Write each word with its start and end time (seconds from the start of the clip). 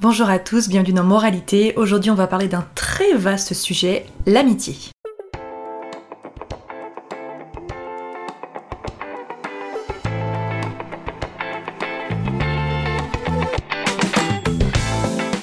Bonjour 0.00 0.30
à 0.30 0.38
tous, 0.38 0.70
bienvenue 0.70 0.94
dans 0.94 1.04
Moralité. 1.04 1.74
Aujourd'hui, 1.76 2.10
on 2.10 2.14
va 2.14 2.26
parler 2.26 2.48
d'un 2.48 2.66
très 2.74 3.12
vaste 3.12 3.52
sujet, 3.52 4.06
l'amitié. 4.24 4.74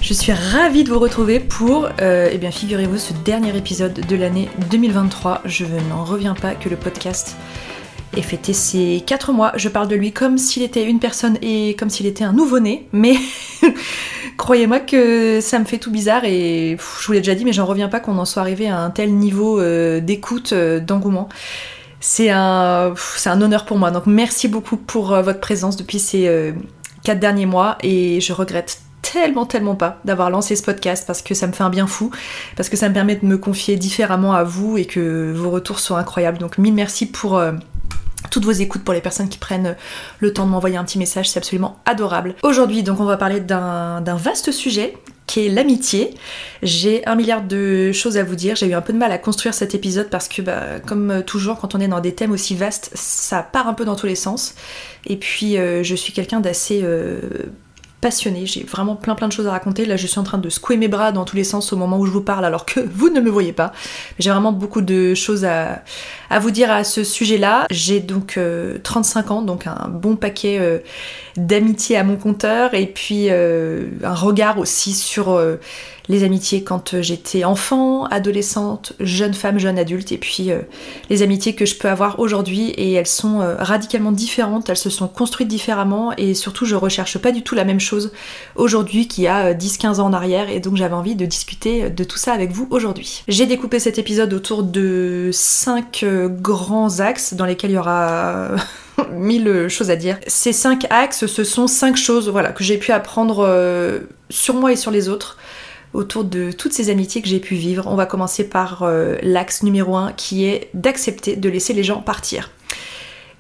Je 0.02 0.14
suis 0.14 0.32
ravie 0.32 0.84
de 0.84 0.90
vous 0.90 0.98
retrouver 0.98 1.40
pour, 1.40 1.90
euh, 2.02 2.30
eh 2.32 2.40
bien, 2.40 2.50
figurez-vous, 2.50 2.98
ce 2.98 3.14
dernier 3.14 3.56
épisode 3.56 3.94
de 3.94 4.16
l'année 4.16 4.50
2023. 4.72 5.44
Je 5.46 5.66
n'en 5.88 6.04
reviens 6.04 6.34
pas 6.34 6.56
que 6.56 6.68
le 6.68 6.78
podcast 6.78 7.38
ait 8.18 8.22
fêté 8.22 8.54
ses 8.54 9.04
4 9.06 9.32
mois. 9.32 9.52
Je 9.56 9.70
parle 9.70 9.88
de 9.88 9.96
lui 9.96 10.12
comme 10.12 10.38
s'il 10.38 10.64
était 10.64 10.86
une 10.86 11.00
personne 11.00 11.38
et 11.42 11.76
comme 11.76 11.90
s'il 11.90 12.06
était 12.06 12.24
un 12.24 12.34
nouveau-né, 12.34 12.88
mais 12.92 13.16
croyez-moi 14.38 14.80
que 14.80 15.40
ça 15.42 15.60
me 15.60 15.66
fait 15.66 15.78
tout 15.78 15.92
bizarre 15.92 16.26
et 16.26 16.78
je 16.78 17.08
vous 17.08 17.14
l'ai 17.14 17.20
déjà 17.20 17.36
dit, 17.36 17.46
mais 17.46 17.54
j'en 17.54 17.66
reviens 17.66 17.90
pas 17.90 18.00
qu'on 18.00 18.18
en 18.18 18.26
soit 18.26 18.42
arrivé 18.42 18.68
à 18.70 18.80
un 18.80 18.90
tel 18.90 19.14
niveau 19.14 19.60
euh, 19.60 20.00
d'écoute, 20.00 20.54
euh, 20.54 20.80
d'engouement. 20.80 21.30
C'est 22.00 22.30
un, 22.30 22.94
c'est 22.96 23.30
un 23.30 23.42
honneur 23.42 23.66
pour 23.66 23.78
moi. 23.78 23.92
Donc 23.92 24.06
merci 24.06 24.48
beaucoup 24.48 24.78
pour 24.78 25.14
euh, 25.14 25.22
votre 25.22 25.40
présence 25.40 25.78
depuis 25.78 26.00
ces 26.00 26.28
euh, 26.28 26.54
4 27.04 27.20
derniers 27.20 27.46
mois 27.46 27.78
et 27.82 28.22
je 28.22 28.34
regrette 28.34 28.82
tellement 29.02 29.46
tellement 29.46 29.76
pas 29.76 30.00
d'avoir 30.06 30.30
lancé 30.30 30.56
ce 30.56 30.64
podcast 30.64 31.06
parce 31.08 31.22
que 31.22 31.34
ça 31.34 31.48
me 31.48 31.54
fait 31.54 31.64
un 31.64 31.70
bien 31.70 31.88
fou, 31.88 32.12
parce 32.58 32.68
que 32.68 32.76
ça 32.76 32.90
me 32.90 32.94
permet 32.94 33.16
de 33.16 33.26
me 33.26 33.38
confier 33.38 33.78
différemment 33.78 34.34
à 34.34 34.44
vous 34.44 34.78
et 34.78 34.86
que 34.86 35.32
vos 35.34 35.50
retours 35.50 35.80
sont 35.80 35.96
incroyables. 35.96 36.40
Donc 36.40 36.58
mille 36.58 36.74
merci 36.74 37.06
pour 37.06 37.42
toutes 38.30 38.46
vos 38.46 38.52
écoutes 38.52 38.84
pour 38.84 38.94
les 38.94 39.02
personnes 39.02 39.30
qui 39.30 39.38
prennent 39.38 39.76
le 40.20 40.34
temps 40.34 40.46
de 40.46 40.52
m'envoyer 40.52 40.78
un 40.78 40.84
petit 40.84 40.98
message, 40.98 41.30
c'est 41.30 41.38
absolument 41.38 41.80
adorable. 41.86 42.36
Aujourd'hui, 42.44 42.84
donc, 42.84 43.00
on 43.00 43.06
va 43.06 43.18
parler 43.18 43.40
d'un 43.40 44.02
vaste 44.02 44.52
sujet 44.52 44.96
qui 45.28 45.46
est 45.46 45.50
l'amitié. 45.50 46.16
J'ai 46.64 47.06
un 47.06 47.16
milliard 47.16 47.42
de 47.42 47.92
choses 47.92 48.18
à 48.18 48.24
vous 48.24 48.36
dire. 48.36 48.56
J'ai 48.56 48.68
eu 48.68 48.74
un 48.74 48.82
peu 48.82 48.94
de 48.94 48.98
mal 48.98 49.12
à 49.12 49.18
construire 49.18 49.54
cet 49.54 49.76
épisode 49.76 50.10
parce 50.10 50.28
que, 50.28 50.42
bah, 50.42 50.80
comme 50.86 51.22
toujours, 51.24 51.60
quand 51.60 51.76
on 51.76 51.80
est 51.80 51.88
dans 51.88 52.00
des 52.00 52.16
thèmes 52.16 52.32
aussi 52.32 52.56
vastes, 52.56 52.92
ça 52.94 53.44
part 53.44 53.68
un 53.68 53.74
peu 53.74 53.86
dans 53.86 53.96
tous 53.96 54.08
les 54.08 54.16
sens. 54.16 54.56
Et 55.06 55.18
puis, 55.18 55.58
euh, 55.58 55.84
je 55.84 55.96
suis 55.96 56.14
quelqu'un 56.14 56.40
d'assez 56.40 56.82
euh, 56.82 57.20
j'ai 58.10 58.64
vraiment 58.64 58.96
plein 58.96 59.16
plein 59.16 59.28
de 59.28 59.34
choses 59.34 59.48
à 59.48 59.52
raconter. 59.52 59.86
Là, 59.86 59.98
je 59.98 60.08
suis 60.08 60.20
en 60.20 60.24
train 60.24 60.38
de 60.38 60.50
secouer 60.50 60.78
mes 60.78 60.88
bras 60.88 61.12
dans 61.12 61.26
tous 61.26 61.36
les 61.36 61.44
sens 61.44 61.74
au 61.74 61.78
moment 61.78 62.00
où 62.00 62.06
je 62.06 62.12
vous 62.12 62.22
parle 62.22 62.46
alors 62.46 62.66
que 62.66 62.80
vous 62.80 63.10
ne 63.10 63.20
me 63.20 63.30
voyez 63.30 63.54
pas. 63.54 63.72
J'ai 64.20 64.30
vraiment 64.30 64.52
beaucoup 64.52 64.82
de 64.82 65.14
choses 65.14 65.46
à, 65.46 65.84
à 66.30 66.40
vous 66.40 66.52
dire 66.52 66.72
à 66.72 66.84
ce 66.84 67.04
sujet-là. 67.04 67.66
J'ai 67.70 68.00
donc 68.00 68.38
euh, 68.38 68.78
35 68.84 69.32
ans, 69.32 69.42
donc 69.42 69.68
un 69.68 69.88
bon 69.90 70.16
paquet 70.16 70.58
euh, 70.60 70.80
d'amitié 71.38 71.98
à 71.98 72.04
mon 72.04 72.18
compteur 72.18 72.74
et 72.74 72.88
puis 72.88 73.28
euh, 73.30 73.86
un 74.04 74.16
regard 74.16 74.58
aussi 74.58 74.94
sur 74.94 75.32
euh, 75.32 75.58
les 76.10 76.24
amitiés 76.24 76.64
quand 76.64 77.02
j'étais 77.02 77.44
enfant, 77.44 78.06
adolescente, 78.06 78.94
jeune 79.00 79.34
femme, 79.34 79.60
jeune 79.60 79.78
adulte, 79.78 80.12
et 80.12 80.18
puis 80.18 80.52
euh, 80.52 80.62
les 81.10 81.22
amitiés 81.22 81.54
que 81.54 81.66
je 81.66 81.76
peux 81.76 81.90
avoir 81.90 82.20
aujourd'hui, 82.20 82.70
et 82.70 82.94
elles 82.94 83.08
sont 83.08 83.42
euh, 83.42 83.56
radicalement 83.58 84.12
différentes, 84.12 84.70
elles 84.70 84.78
se 84.78 84.90
sont 84.90 85.08
construites 85.08 85.48
différemment, 85.48 86.14
et 86.18 86.34
surtout 86.34 86.66
je 86.66 86.76
recherche 86.76 87.18
pas 87.18 87.32
du 87.32 87.42
tout 87.42 87.56
la 87.56 87.66
même 87.66 87.80
chose 87.80 88.12
aujourd'hui 88.56 89.08
qu'il 89.08 89.26
y 89.26 89.28
a 89.28 89.48
euh, 89.48 89.54
10-15 89.54 90.00
ans 90.00 90.06
en 90.06 90.14
arrière, 90.14 90.50
et 90.50 90.60
donc 90.60 90.78
j'avais 90.78 90.96
envie 90.96 91.16
de 91.16 91.26
discuter 91.26 91.90
de 91.90 92.04
tout 92.04 92.18
ça 92.18 92.34
avec 92.34 92.52
vous 92.52 92.68
aujourd'hui. 92.70 93.24
J'ai 93.28 93.46
découpé 93.46 93.80
cet 93.80 93.98
épisode 93.98 94.34
autour 94.34 94.64
de 94.64 95.30
5 95.34 96.06
grands 96.42 97.00
axes 97.00 97.34
dans 97.34 97.46
lesquels 97.46 97.72
il 97.72 97.76
y 97.76 97.78
aura 97.78 98.50
mille 99.12 99.68
choses 99.70 99.90
à 99.90 99.96
dire. 99.96 100.18
Ces 100.28 100.54
cinq 100.54 100.86
axes, 100.90 101.26
ce 101.26 101.44
sont 101.44 101.68
cinq 101.68 101.96
choses 101.96 102.30
voilà, 102.30 102.52
que 102.52 102.64
j'ai 102.64 102.78
pu 102.78 102.92
apprendre 102.92 103.46
euh, 103.48 104.00
sur 104.30 104.56
moi 104.56 104.72
et 104.72 104.76
sur 104.76 104.92
les 104.92 105.10
autres 105.10 105.38
autour 105.98 106.24
de 106.24 106.52
toutes 106.52 106.74
ces 106.74 106.92
amitiés 106.92 107.24
que 107.24 107.28
j'ai 107.28 107.40
pu 107.40 107.56
vivre. 107.56 107.88
On 107.88 107.96
va 107.96 108.06
commencer 108.06 108.48
par 108.48 108.84
euh, 108.84 109.16
l'axe 109.24 109.64
numéro 109.64 109.96
un 109.96 110.14
qui 110.14 110.46
est 110.46 110.70
d'accepter 110.76 111.36
de 111.36 111.50
laisser 111.50 111.74
les 111.74 111.84
gens 111.84 112.02
partir. 112.02 112.52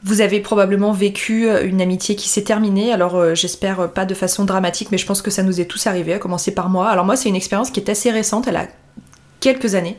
Vous 0.03 0.21
avez 0.21 0.39
probablement 0.39 0.91
vécu 0.91 1.47
euh, 1.47 1.63
une 1.63 1.81
amitié 1.81 2.15
qui 2.15 2.27
s'est 2.27 2.41
terminée, 2.41 2.91
alors 2.91 3.15
euh, 3.15 3.35
j'espère 3.35 3.91
pas 3.91 4.05
de 4.05 4.15
façon 4.15 4.43
dramatique, 4.43 4.89
mais 4.91 4.97
je 4.97 5.05
pense 5.05 5.21
que 5.21 5.29
ça 5.29 5.43
nous 5.43 5.61
est 5.61 5.65
tous 5.65 5.85
arrivé, 5.85 6.13
à 6.13 6.19
commencer 6.19 6.51
par 6.51 6.69
moi. 6.69 6.89
Alors 6.89 7.05
moi 7.05 7.15
c'est 7.15 7.29
une 7.29 7.35
expérience 7.35 7.69
qui 7.69 7.79
est 7.79 7.89
assez 7.89 8.09
récente, 8.09 8.47
elle 8.47 8.57
a 8.57 8.67
quelques 9.39 9.75
années. 9.75 9.95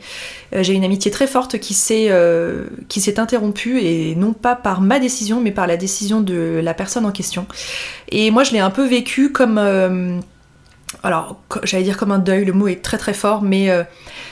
J'ai 0.51 0.73
une 0.73 0.83
amitié 0.83 1.11
très 1.11 1.25
forte 1.27 1.59
qui 1.59 1.73
s'est 1.73 2.09
interrompue 3.19 3.79
et 3.79 4.13
non 4.15 4.33
pas 4.33 4.53
par 4.53 4.81
ma 4.81 4.99
décision 4.99 5.39
mais 5.39 5.51
par 5.51 5.65
la 5.65 5.77
décision 5.77 6.19
de 6.19 6.59
la 6.61 6.73
personne 6.73 7.05
en 7.05 7.13
question. 7.13 7.45
Et 8.09 8.31
moi 8.31 8.43
je 8.43 8.51
l'ai 8.51 8.59
un 8.59 8.69
peu 8.69 8.85
vécu 8.85 9.31
comme 9.31 10.21
alors 11.03 11.39
j'allais 11.63 11.83
dire 11.83 11.97
comme 11.97 12.11
un 12.11 12.19
deuil, 12.19 12.45
le 12.45 12.53
mot 12.53 12.67
est 12.67 12.81
très 12.81 12.97
très 12.97 13.13
fort 13.13 13.41
mais 13.41 13.69
euh, 13.69 13.83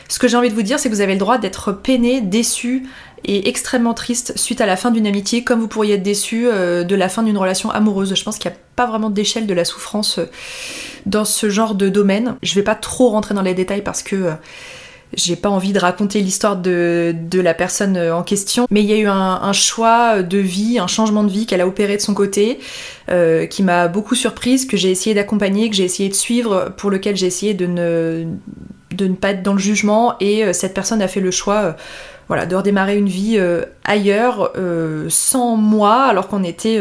ce 0.07 0.19
que 0.19 0.27
j'ai 0.27 0.37
envie 0.37 0.49
de 0.49 0.55
vous 0.55 0.63
dire 0.63 0.79
c'est 0.79 0.89
que 0.89 0.93
vous 0.93 1.01
avez 1.01 1.13
le 1.13 1.19
droit 1.19 1.37
d'être 1.37 1.71
peiné, 1.71 2.21
déçu 2.21 2.83
et 3.25 3.49
extrêmement 3.49 3.93
triste 3.93 4.37
suite 4.37 4.61
à 4.61 4.65
la 4.65 4.75
fin 4.75 4.91
d'une 4.91 5.07
amitié 5.07 5.43
comme 5.43 5.59
vous 5.59 5.67
pourriez 5.67 5.95
être 5.95 6.03
déçu 6.03 6.47
euh, 6.47 6.83
de 6.83 6.95
la 6.95 7.09
fin 7.09 7.23
d'une 7.23 7.37
relation 7.37 7.71
amoureuse. 7.71 8.13
Je 8.15 8.23
pense 8.23 8.37
qu'il 8.37 8.51
n'y 8.51 8.57
a 8.57 8.59
pas 8.75 8.85
vraiment 8.85 9.09
d'échelle 9.09 9.47
de 9.47 9.53
la 9.53 9.65
souffrance 9.65 10.19
euh, 10.19 10.25
dans 11.05 11.25
ce 11.25 11.49
genre 11.49 11.75
de 11.75 11.89
domaine. 11.89 12.35
Je 12.43 12.53
vais 12.55 12.63
pas 12.63 12.75
trop 12.75 13.09
rentrer 13.09 13.33
dans 13.33 13.41
les 13.41 13.53
détails 13.53 13.81
parce 13.81 14.03
que 14.03 14.33
j'ai 15.13 15.35
pas 15.35 15.49
envie 15.49 15.73
de 15.73 15.79
raconter 15.79 16.21
l'histoire 16.21 16.57
de, 16.57 17.15
de 17.29 17.39
la 17.39 17.53
personne 17.53 17.97
en 17.97 18.23
question, 18.23 18.67
mais 18.69 18.81
il 18.81 18.87
y 18.87 18.93
a 18.93 18.97
eu 18.97 19.07
un, 19.07 19.53
choix 19.53 20.21
de 20.21 20.37
vie, 20.37 20.79
un 20.79 20.87
changement 20.87 21.23
de 21.23 21.31
vie 21.31 21.45
qu'elle 21.45 21.61
a 21.61 21.67
opéré 21.67 21.95
de 21.95 22.01
son 22.01 22.13
côté, 22.13 22.59
euh, 23.09 23.45
qui 23.45 23.63
m'a 23.63 23.87
beaucoup 23.87 24.15
surprise, 24.15 24.65
que 24.65 24.75
j'ai 24.75 24.91
essayé 24.91 25.15
d'accompagner, 25.15 25.69
que 25.69 25.75
j'ai 25.75 25.85
essayé 25.85 26.09
de 26.09 26.13
suivre, 26.13 26.73
pour 26.77 26.91
lequel 26.91 27.15
j'ai 27.15 27.27
essayé 27.27 27.53
de 27.53 27.65
ne, 27.65 28.25
de 28.95 29.07
ne 29.07 29.15
pas 29.15 29.31
être 29.31 29.43
dans 29.43 29.53
le 29.53 29.59
jugement, 29.59 30.15
et 30.19 30.43
euh, 30.43 30.53
cette 30.53 30.73
personne 30.73 31.01
a 31.01 31.07
fait 31.07 31.21
le 31.21 31.31
choix 31.31 31.55
euh, 31.55 31.71
voilà, 32.27 32.45
de 32.45 32.55
redémarrer 32.55 32.97
une 32.97 33.07
vie 33.07 33.39
ailleurs, 33.85 34.51
sans 35.07 35.55
moi, 35.55 36.03
alors 36.03 36.27
qu'on 36.27 36.43
était... 36.43 36.77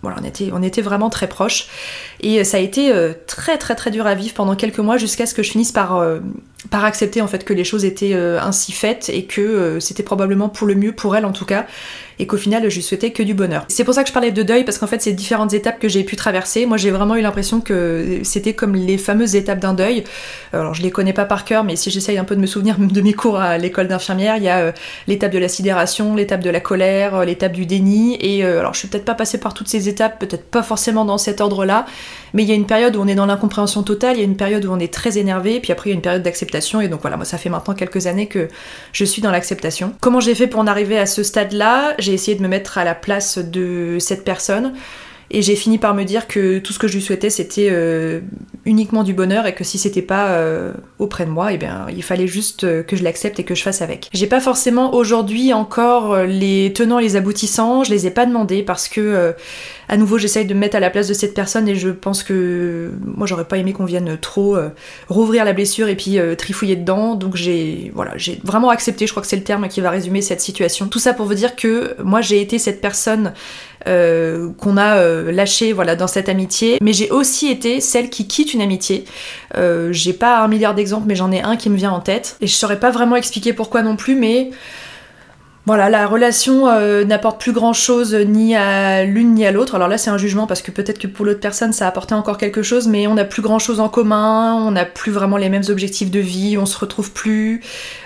voilà, 0.00 0.18
on 0.22 0.24
était, 0.24 0.50
on 0.52 0.62
était 0.62 0.80
vraiment 0.80 1.10
très 1.10 1.26
proches. 1.26 1.66
Et 2.20 2.44
ça 2.44 2.58
a 2.58 2.60
été 2.60 2.92
très 3.26 3.58
très 3.58 3.74
très 3.74 3.90
dur 3.90 4.06
à 4.06 4.14
vivre 4.14 4.32
pendant 4.32 4.54
quelques 4.54 4.78
mois 4.78 4.96
jusqu'à 4.96 5.26
ce 5.26 5.34
que 5.34 5.42
je 5.42 5.50
finisse 5.50 5.72
par 5.72 6.00
par 6.68 6.84
accepter 6.84 7.22
en 7.22 7.26
fait 7.26 7.44
que 7.44 7.54
les 7.54 7.64
choses 7.64 7.84
étaient 7.84 8.14
ainsi 8.14 8.72
faites 8.72 9.08
et 9.08 9.24
que 9.24 9.78
c'était 9.80 10.02
probablement 10.02 10.48
pour 10.48 10.66
le 10.66 10.74
mieux 10.74 10.92
pour 10.92 11.16
elle 11.16 11.24
en 11.24 11.32
tout 11.32 11.46
cas 11.46 11.66
et 12.20 12.26
qu'au 12.26 12.36
final 12.36 12.68
je 12.68 12.76
lui 12.76 12.82
souhaitais 12.82 13.10
que 13.10 13.22
du 13.22 13.34
bonheur. 13.34 13.64
C'est 13.68 13.82
pour 13.82 13.94
ça 13.94 14.02
que 14.02 14.08
je 14.08 14.12
parlais 14.12 14.30
de 14.30 14.42
deuil 14.42 14.64
parce 14.64 14.78
qu'en 14.78 14.86
fait 14.86 15.00
c'est 15.00 15.12
différentes 15.12 15.54
étapes 15.54 15.78
que 15.80 15.88
j'ai 15.88 16.04
pu 16.04 16.16
traverser. 16.16 16.66
Moi 16.66 16.76
j'ai 16.76 16.90
vraiment 16.90 17.16
eu 17.16 17.22
l'impression 17.22 17.60
que 17.60 18.20
c'était 18.22 18.52
comme 18.52 18.76
les 18.76 18.98
fameuses 18.98 19.34
étapes 19.34 19.58
d'un 19.58 19.72
deuil. 19.72 20.04
Alors 20.52 20.74
je 20.74 20.82
les 20.82 20.90
connais 20.90 21.14
pas 21.14 21.24
par 21.24 21.44
cœur 21.44 21.64
mais 21.64 21.76
si 21.76 21.90
j'essaye 21.90 22.18
un 22.18 22.24
peu 22.24 22.36
de 22.36 22.40
me 22.40 22.46
souvenir 22.46 22.76
de 22.78 23.00
mes 23.00 23.14
cours 23.14 23.40
à 23.40 23.56
l'école 23.56 23.88
d'infirmière, 23.88 24.36
il 24.36 24.42
y 24.42 24.48
a 24.48 24.58
euh, 24.58 24.72
l'étape 25.08 25.32
de 25.32 25.38
la 25.38 25.48
sidération, 25.48 26.14
l'étape 26.14 26.42
de 26.42 26.50
la 26.50 26.60
colère, 26.60 27.14
euh, 27.16 27.24
l'étape 27.24 27.52
du 27.52 27.64
déni 27.64 28.16
et 28.20 28.44
euh, 28.44 28.60
alors 28.60 28.74
je 28.74 28.80
suis 28.80 28.88
peut-être 28.88 29.06
pas 29.06 29.14
passée 29.14 29.40
par 29.40 29.54
toutes 29.54 29.68
ces 29.68 29.88
étapes, 29.88 30.18
peut-être 30.18 30.44
pas 30.44 30.62
forcément 30.62 31.06
dans 31.06 31.18
cet 31.18 31.40
ordre-là, 31.40 31.86
mais 32.34 32.42
il 32.42 32.48
y 32.48 32.52
a 32.52 32.54
une 32.54 32.66
période 32.66 32.96
où 32.96 33.00
on 33.00 33.06
est 33.06 33.14
dans 33.14 33.26
l'incompréhension 33.26 33.82
totale, 33.82 34.16
il 34.16 34.20
y 34.20 34.22
a 34.22 34.26
une 34.26 34.36
période 34.36 34.64
où 34.64 34.72
on 34.72 34.78
est 34.78 34.92
très 34.92 35.18
énervé, 35.18 35.60
puis 35.60 35.72
après 35.72 35.90
il 35.90 35.92
y 35.92 35.94
a 35.94 35.96
une 35.96 36.02
période 36.02 36.22
d'acceptation 36.22 36.80
et 36.80 36.88
donc 36.88 37.00
voilà, 37.00 37.16
moi 37.16 37.24
ça 37.24 37.38
fait 37.38 37.48
maintenant 37.48 37.74
quelques 37.74 38.06
années 38.06 38.26
que 38.26 38.48
je 38.92 39.04
suis 39.04 39.22
dans 39.22 39.30
l'acceptation. 39.30 39.94
Comment 40.00 40.20
j'ai 40.20 40.34
fait 40.34 40.46
pour 40.46 40.60
en 40.60 40.66
arriver 40.66 40.98
à 40.98 41.06
ce 41.06 41.22
stade-là? 41.22 41.94
J'ai 41.98 42.12
essayé 42.12 42.36
de 42.36 42.42
me 42.42 42.48
mettre 42.48 42.78
à 42.78 42.84
la 42.84 42.94
place 42.94 43.38
de 43.38 43.96
cette 43.98 44.24
personne. 44.24 44.72
Et 45.32 45.42
j'ai 45.42 45.54
fini 45.54 45.78
par 45.78 45.94
me 45.94 46.02
dire 46.02 46.26
que 46.26 46.58
tout 46.58 46.72
ce 46.72 46.78
que 46.80 46.88
je 46.88 46.94
lui 46.94 47.02
souhaitais, 47.02 47.30
c'était 47.30 47.68
euh, 47.70 48.20
uniquement 48.64 49.04
du 49.04 49.14
bonheur 49.14 49.46
et 49.46 49.54
que 49.54 49.62
si 49.62 49.78
c'était 49.78 50.02
pas 50.02 50.30
euh, 50.30 50.72
auprès 50.98 51.24
de 51.24 51.30
moi, 51.30 51.52
eh 51.52 51.56
bien, 51.56 51.86
il 51.88 52.02
fallait 52.02 52.26
juste 52.26 52.64
euh, 52.64 52.82
que 52.82 52.96
je 52.96 53.04
l'accepte 53.04 53.38
et 53.38 53.44
que 53.44 53.54
je 53.54 53.62
fasse 53.62 53.80
avec. 53.80 54.08
J'ai 54.12 54.26
pas 54.26 54.40
forcément 54.40 54.92
aujourd'hui 54.92 55.52
encore 55.52 56.24
les 56.24 56.72
tenants 56.72 56.98
et 56.98 57.02
les 57.02 57.14
aboutissants, 57.14 57.84
je 57.84 57.92
les 57.92 58.08
ai 58.08 58.10
pas 58.10 58.26
demandés 58.26 58.64
parce 58.64 58.88
que 58.88 59.34
à 59.90 59.96
nouveau 59.96 60.16
j'essaye 60.16 60.46
de 60.46 60.54
me 60.54 60.60
mettre 60.60 60.76
à 60.76 60.80
la 60.80 60.88
place 60.88 61.08
de 61.08 61.14
cette 61.14 61.34
personne 61.34 61.68
et 61.68 61.74
je 61.74 61.90
pense 61.90 62.22
que 62.22 62.92
moi 63.04 63.26
j'aurais 63.26 63.44
pas 63.44 63.58
aimé 63.58 63.72
qu'on 63.72 63.84
vienne 63.84 64.16
trop 64.20 64.56
rouvrir 65.08 65.44
la 65.44 65.52
blessure 65.52 65.88
et 65.88 65.96
puis 65.96 66.18
trifouiller 66.38 66.76
dedans. 66.76 67.16
Donc 67.16 67.36
j'ai 67.36 67.90
voilà, 67.94 68.12
j'ai 68.16 68.40
vraiment 68.44 68.70
accepté, 68.70 69.06
je 69.06 69.12
crois 69.12 69.22
que 69.22 69.28
c'est 69.28 69.36
le 69.36 69.42
terme 69.42 69.68
qui 69.68 69.80
va 69.80 69.90
résumer 69.90 70.22
cette 70.22 70.40
situation. 70.40 70.86
Tout 70.88 71.00
ça 71.00 71.12
pour 71.12 71.26
vous 71.26 71.34
dire 71.34 71.56
que 71.56 71.96
moi 72.02 72.20
j'ai 72.20 72.40
été 72.40 72.58
cette 72.58 72.80
personne 72.80 73.32
euh, 73.88 74.50
qu'on 74.58 74.76
a 74.76 74.98
euh, 74.98 75.32
lâché 75.32 75.72
voilà 75.72 75.96
dans 75.96 76.06
cette 76.06 76.28
amitié 76.28 76.76
mais 76.82 76.92
j'ai 76.92 77.08
aussi 77.10 77.48
été 77.48 77.80
celle 77.80 78.10
qui 78.10 78.26
quitte 78.26 78.52
une 78.52 78.60
amitié 78.60 79.06
euh, 79.56 79.90
j'ai 79.90 80.12
pas 80.12 80.40
un 80.40 80.48
milliard 80.48 80.74
d'exemples 80.74 81.06
mais 81.06 81.14
j'en 81.14 81.32
ai 81.32 81.40
un 81.40 81.56
qui 81.56 81.70
me 81.70 81.76
vient 81.76 81.90
en 81.90 82.00
tête 82.00 82.36
et 82.42 82.46
je 82.46 82.52
saurais 82.52 82.78
pas 82.78 82.90
vraiment 82.90 83.16
expliquer 83.16 83.54
pourquoi 83.54 83.80
non 83.80 83.96
plus 83.96 84.16
mais 84.16 84.50
voilà, 85.66 85.90
la 85.90 86.06
relation 86.06 86.68
euh, 86.68 87.04
n'apporte 87.04 87.38
plus 87.38 87.52
grand 87.52 87.74
chose 87.74 88.14
ni 88.14 88.56
à 88.56 89.04
l'une 89.04 89.34
ni 89.34 89.44
à 89.44 89.52
l'autre. 89.52 89.74
Alors 89.74 89.88
là, 89.88 89.98
c'est 89.98 90.08
un 90.08 90.16
jugement 90.16 90.46
parce 90.46 90.62
que 90.62 90.70
peut-être 90.70 90.98
que 90.98 91.06
pour 91.06 91.26
l'autre 91.26 91.38
personne, 91.38 91.74
ça 91.74 91.84
a 91.84 91.88
apporté 91.88 92.14
encore 92.14 92.38
quelque 92.38 92.62
chose, 92.62 92.88
mais 92.88 93.06
on 93.06 93.14
n'a 93.14 93.26
plus 93.26 93.42
grand 93.42 93.58
chose 93.58 93.78
en 93.78 93.90
commun, 93.90 94.54
on 94.54 94.70
n'a 94.70 94.86
plus 94.86 95.12
vraiment 95.12 95.36
les 95.36 95.50
mêmes 95.50 95.64
objectifs 95.68 96.10
de 96.10 96.18
vie, 96.18 96.56
on 96.56 96.64
se 96.64 96.78
retrouve 96.78 97.12
plus. 97.12 97.60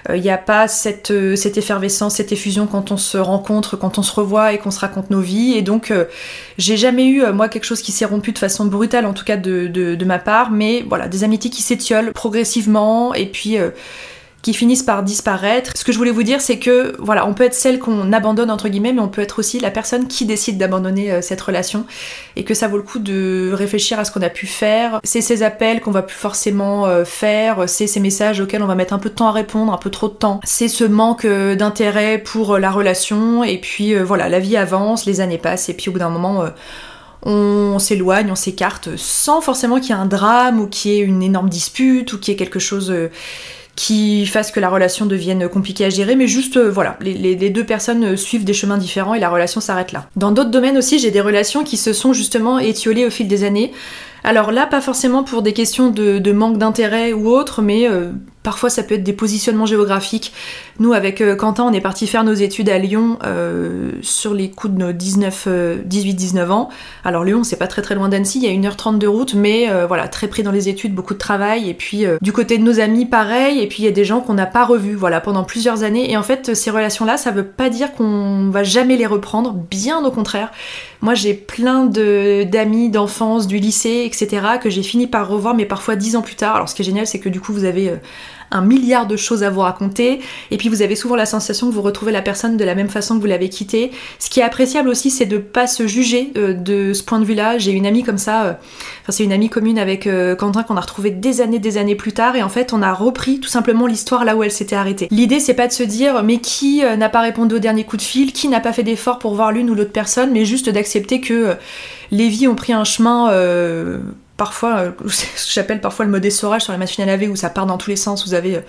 Il 0.09 0.15
euh, 0.17 0.19
n'y 0.19 0.31
a 0.31 0.37
pas 0.37 0.67
cette, 0.67 1.13
euh, 1.13 1.37
cette, 1.37 1.57
effervescence, 1.57 2.17
cette 2.17 2.33
effusion 2.33 2.67
quand 2.67 2.91
on 2.91 2.97
se 2.97 3.19
rencontre, 3.19 3.77
quand 3.77 3.99
on 3.99 4.03
se 4.03 4.13
revoit 4.13 4.53
et 4.53 4.59
qu'on 4.59 4.73
se 4.73 4.81
raconte 4.81 5.11
nos 5.11 5.21
vies. 5.21 5.55
Et 5.55 5.63
donc, 5.63 5.93
j'ai 6.59 6.77
jamais 6.77 7.07
eu, 7.07 7.25
moi, 7.33 7.49
quelque 7.49 7.65
chose 7.65 7.83
qui 7.83 7.93
s'est 7.93 8.05
rompu 8.05 8.33
de 8.33 8.39
façon 8.39 8.67
brutale, 8.67 9.07
en 9.07 9.13
tout 9.13 9.25
cas 9.25 9.37
de, 9.37 9.69
de, 9.69 9.95
de 9.95 10.05
ma 10.05 10.19
part, 10.19 10.51
mais 10.51 10.85
voilà, 10.89 11.07
des 11.07 11.23
amitiés 11.23 11.51
qui 11.51 11.63
s'étiolent 11.63 12.13
progressivement 12.13 13.15
et 13.15 13.27
puis 13.27 13.59
qui 14.45 14.53
finissent 14.53 14.83
par 14.83 15.03
disparaître. 15.03 15.73
Ce 15.75 15.85
que 15.85 15.91
je 15.91 15.97
voulais 15.97 16.11
vous 16.11 16.23
dire, 16.23 16.43
c'est 16.43 16.59
que 16.59 16.95
voilà, 16.99 17.27
on 17.27 17.33
peut 17.33 17.45
être 17.45 17.55
celle 17.55 17.79
qu'on 17.79 18.13
abandonne 18.13 18.51
entre 18.51 18.69
guillemets, 18.69 18.93
mais 18.93 19.01
on 19.01 19.09
peut 19.09 19.23
être 19.23 19.39
aussi 19.39 19.59
la 19.59 19.71
personne 19.71 20.07
qui 20.07 20.27
décide 20.27 20.59
d'abandonner 20.59 21.11
euh, 21.11 21.23
cette 21.23 21.41
relation 21.41 21.87
et 22.37 22.45
que 22.45 22.53
ça 22.53 22.69
vaut 22.69 22.77
le 22.77 22.83
coup 22.83 22.99
de 22.99 23.53
réfléchir 23.55 23.99
à 23.99 24.05
ce 24.05 24.13
qu'on 24.13 24.21
a 24.21 24.29
pu 24.29 24.47
faire. 24.47 25.01
C'est 25.03 25.23
ces 25.23 25.43
appels 25.43 25.81
qu'on 25.81 25.93
va 25.93 26.03
plus 26.03 26.19
forcément 26.19 26.85
euh, 26.85 27.07
faire, 27.07 27.67
c'est 27.67 27.87
ces 27.87 28.01
messages 28.01 28.39
auxquels 28.39 28.63
on 28.63 28.67
va 28.67 28.75
mettre 28.75 28.93
un 28.93 28.99
peu 28.99 29.09
de 29.09 29.15
temps 29.15 29.29
à 29.29 29.33
répondre, 29.33 29.73
un 29.73 29.79
peu 29.79 29.89
trop 29.89 30.09
de 30.09 30.15
temps. 30.15 30.41
C'est 30.45 30.69
ce 30.69 30.85
manque 30.85 31.25
euh, 31.25 31.55
d'intérêt 31.55 32.19
pour 32.19 32.59
la 32.59 32.71
relation 32.71 33.45
et 33.45 33.57
puis 33.57 33.95
voilà, 33.97 34.29
la 34.29 34.41
vie 34.41 34.59
avance, 34.59 35.07
les 35.07 35.23
années 35.23 35.39
passent 35.39 35.71
et 35.71 35.75
puis 35.75 35.89
au 35.89 35.93
bout 35.93 36.01
d'un 36.01 36.11
moment 36.11 36.45
on 37.23 37.79
s'éloigne, 37.79 38.31
on 38.31 38.35
s'écarte 38.35 38.91
sans 38.97 39.41
forcément 39.41 39.81
qu'il 39.81 39.89
y 39.89 39.93
ait 39.93 40.03
un 40.03 40.05
drame 40.05 40.61
ou 40.61 40.67
qu'il 40.67 40.91
y 40.91 41.01
ait 41.01 41.01
une 41.01 41.23
énorme 41.23 41.49
dispute 41.49 42.13
ou 42.13 42.19
qu'il 42.19 42.33
y 42.33 42.35
ait 42.35 42.39
quelque 42.39 42.59
chose 42.59 42.95
qui 43.77 44.27
fasse 44.27 44.53
que 44.53 44.61
la 44.61 44.69
relation 44.69 45.07
devienne 45.07 45.49
compliquée 45.49 45.85
à 45.85 45.91
gérer, 45.91 46.17
mais 46.17 46.29
juste 46.29 46.57
euh, 46.57 46.71
voilà, 46.71 46.97
les, 47.01 47.51
deux 47.51 47.65
personnes 47.65 48.17
suivent 48.17 48.45
des 48.45 48.55
chemins 48.55 48.79
différents 48.79 49.15
et 49.15 49.21
la 49.21 49.29
relation 49.29 49.61
s'arrête 49.61 49.93
là. 49.93 50.07
Dans 50.17 50.31
d'autres 50.31 50.51
domaines 50.51 50.79
aussi, 50.79 50.99
j'ai 50.99 51.11
des 51.11 51.21
relations 51.21 51.65
qui 51.65 51.77
se 51.77 51.93
sont 51.93 52.13
justement 52.13 52.59
étiolées 52.59 53.07
au 53.07 53.11
fil 53.11 53.29
des 53.29 53.45
années. 53.45 53.73
Alors 54.25 54.53
là, 54.53 54.67
pas 54.67 54.81
forcément 54.81 55.23
pour 55.23 55.43
des 55.43 55.53
questions 55.53 55.91
de, 55.91 56.33
manque 56.33 56.57
d'intérêt 56.57 57.13
ou 57.13 57.29
autre, 57.29 57.61
mais 57.61 57.89
euh, 57.89 58.11
Parfois, 58.45 58.69
ça 58.69 58.83
peut 58.83 58.97
être 58.97 59.03
des 59.03 59.15
positionnements 59.15 59.65
géographiques. 59.65 60.35
Nous, 60.79 60.93
avec 60.93 61.23
euh, 61.23 61.35
Quentin, 61.35 61.65
on 61.65 61.73
est 61.73 61.81
parti 61.81 62.07
faire 62.07 62.25
nos 62.25 62.35
études 62.35 62.69
à 62.69 62.77
Lyon 62.77 63.19
euh, 63.25 63.93
sur 64.03 64.35
les 64.35 64.51
coups 64.51 64.75
de 64.75 64.79
nos 64.79 64.93
19, 64.93 65.49
18-19 65.89 66.37
euh, 66.37 66.51
ans. 66.51 66.69
Alors 67.05 67.25
Lyon, 67.25 67.43
c'est 67.43 67.57
pas 67.57 67.69
très 67.69 67.81
très 67.81 67.95
loin 67.95 68.11
d'Annecy, 68.11 68.41
il 68.43 68.45
y 68.45 68.67
a 68.67 68.71
1h30 68.71 68.99
de 68.99 69.07
route, 69.07 69.33
mais 69.33 69.71
voilà, 69.89 70.09
très 70.09 70.29
pris 70.29 70.43
dans 70.43 70.53
les 70.53 70.69
études, 70.69 70.95
beaucoup 70.95 71.15
de 71.15 71.19
travail. 71.19 71.71
Et 71.71 71.75
puis 71.75 72.05
du 72.21 72.33
côté 72.33 72.59
de 72.59 72.63
nos 72.63 72.81
amis, 72.81 73.07
pareil. 73.07 73.61
Et 73.61 73.67
puis 73.67 73.83
il 73.83 73.87
y 73.87 73.89
a 73.89 73.93
des 73.93 74.05
gens 74.05 74.21
qu'on 74.21 74.35
n'a 74.35 74.47
pas 74.47 74.67
revus, 74.67 74.95
voilà, 74.95 75.23
pendant 75.23 75.45
plusieurs 75.45 75.83
années. 75.83 76.11
Et 76.11 76.19
en 76.19 76.23
fait, 76.23 76.55
ces 76.55 76.71
relations-là, 76.71 77.17
ça 77.17 77.31
veut 77.31 77.47
pas 77.47 77.71
dire 77.71 77.93
qu'on 77.93 78.51
va 78.51 78.63
jamais 78.63 78.99
les 78.99 79.07
reprendre, 79.07 79.55
bien 79.55 80.05
au 80.05 80.11
contraire. 80.11 80.51
Moi, 81.01 81.15
j'ai 81.15 81.35
plein 81.35 81.85
d'amis 81.87 82.91
d'enfance, 82.91 83.47
du 83.47 83.59
lycée, 83.59 84.05
etc., 84.07 84.14
que 84.59 84.71
j'ai 84.71 84.83
fini 84.83 85.07
par 85.07 85.29
revoir, 85.29 85.55
mais 85.55 85.67
parfois 85.67 85.97
dix 85.97 86.17
ans 86.17 86.23
plus 86.23 86.37
tard. 86.37 86.57
Alors, 86.57 86.69
ce 86.69 86.75
qui 86.75 86.83
est 86.83 86.85
génial, 86.85 87.07
c'est 87.07 87.21
que 87.21 87.29
du 87.29 87.41
coup, 87.41 87.53
vous 87.53 87.65
avez 87.65 87.93
milliard 88.61 89.07
de 89.07 89.17
choses 89.17 89.43
à 89.43 89.51
vous 89.51 89.61
raconter, 89.61 90.21
et 90.51 90.57
puis 90.57 90.69
vous 90.69 90.83
avez 90.83 90.97
souvent 90.97 91.17
la 91.17 91.27
sensation 91.27 91.69
que 91.69 91.75
vous 91.75 91.83
retrouvez 91.83 92.13
la 92.13 92.23
personne 92.23 92.57
de 92.57 92.65
la 92.65 92.75
même 92.75 92.89
façon 92.89 93.17
que 93.17 93.21
vous 93.21 93.27
l'avez 93.27 93.49
quittée. 93.49 93.91
Ce 94.19 94.31
qui 94.31 94.41
est 94.41 94.43
appréciable 94.43 94.89
aussi, 94.89 95.11
c'est 95.11 95.27
de 95.27 95.39
pas 95.39 95.67
se 95.67 95.87
juger 95.87 96.33
euh, 96.37 96.55
de 96.55 96.93
ce 96.93 97.03
point 97.03 97.19
de 97.19 97.25
vue-là. 97.25 97.59
J'ai 97.59 97.73
une 97.73 97.87
amie 97.87 98.03
comme 98.03 98.19
ça, 98.19 98.45
euh, 98.45 98.53
enfin 99.03 99.13
c'est 99.13 99.25
une 99.25 99.33
amie 99.33 99.49
commune 99.49 99.79
avec 99.79 100.07
euh, 100.07 100.35
Quentin 100.35 100.63
qu'on 100.63 100.77
a 100.77 100.81
retrouvé 100.81 101.11
des 101.11 101.41
années, 101.41 101.59
des 101.59 101.79
années 101.79 101.97
plus 101.97 102.13
tard, 102.13 102.37
et 102.37 102.43
en 102.43 102.49
fait 102.49 102.73
on 102.73 102.83
a 102.83 102.93
repris 102.93 103.41
tout 103.41 103.49
simplement 103.49 103.87
l'histoire 103.87 104.25
là 104.25 104.37
où 104.37 104.43
elle 104.43 104.53
s'était 104.53 104.77
arrêtée. 104.77 105.09
L'idée 105.11 105.41
c'est 105.41 105.55
pas 105.55 105.67
de 105.67 105.73
se 105.73 105.83
dire 105.83 106.23
mais 106.23 106.39
qui 106.39 106.83
n'a 106.83 107.09
pas 107.09 107.21
répondu 107.21 107.57
au 107.57 107.59
dernier 107.59 107.85
coup 107.85 107.97
de 107.97 108.03
fil, 108.03 108.33
qui 108.33 108.49
n'a 108.49 108.61
pas 108.61 108.73
fait 108.73 108.83
d'effort 108.83 109.19
pour 109.19 109.35
voir 109.35 109.53
l'une 109.53 109.71
ou 109.71 109.75
l'autre 109.75 109.93
personne, 109.93 110.31
mais 110.33 110.45
juste 110.45 110.69
d'accepter 110.69 111.21
que 111.21 111.57
les 112.11 112.29
vies 112.29 112.49
ont 112.49 112.55
pris 112.55 112.73
un 112.73 112.85
chemin 112.85 113.31
parfois, 114.37 114.79
euh, 114.79 114.91
ce 115.09 115.47
que 115.47 115.53
j'appelle 115.53 115.81
parfois 115.81 116.05
le 116.05 116.11
mode 116.11 116.25
essorage 116.25 116.63
sur 116.63 116.73
la 116.73 116.79
machine 116.79 117.03
à 117.05 117.07
laver 117.07 117.29
où 117.29 117.37
ça 117.37 117.51
part 117.51 117.67
dans 117.67 117.79
tous 117.79 117.91
les 117.91 117.97
sens. 117.97 118.27
Vous 118.27 118.35
avez 118.35 118.57
euh, 118.57 118.61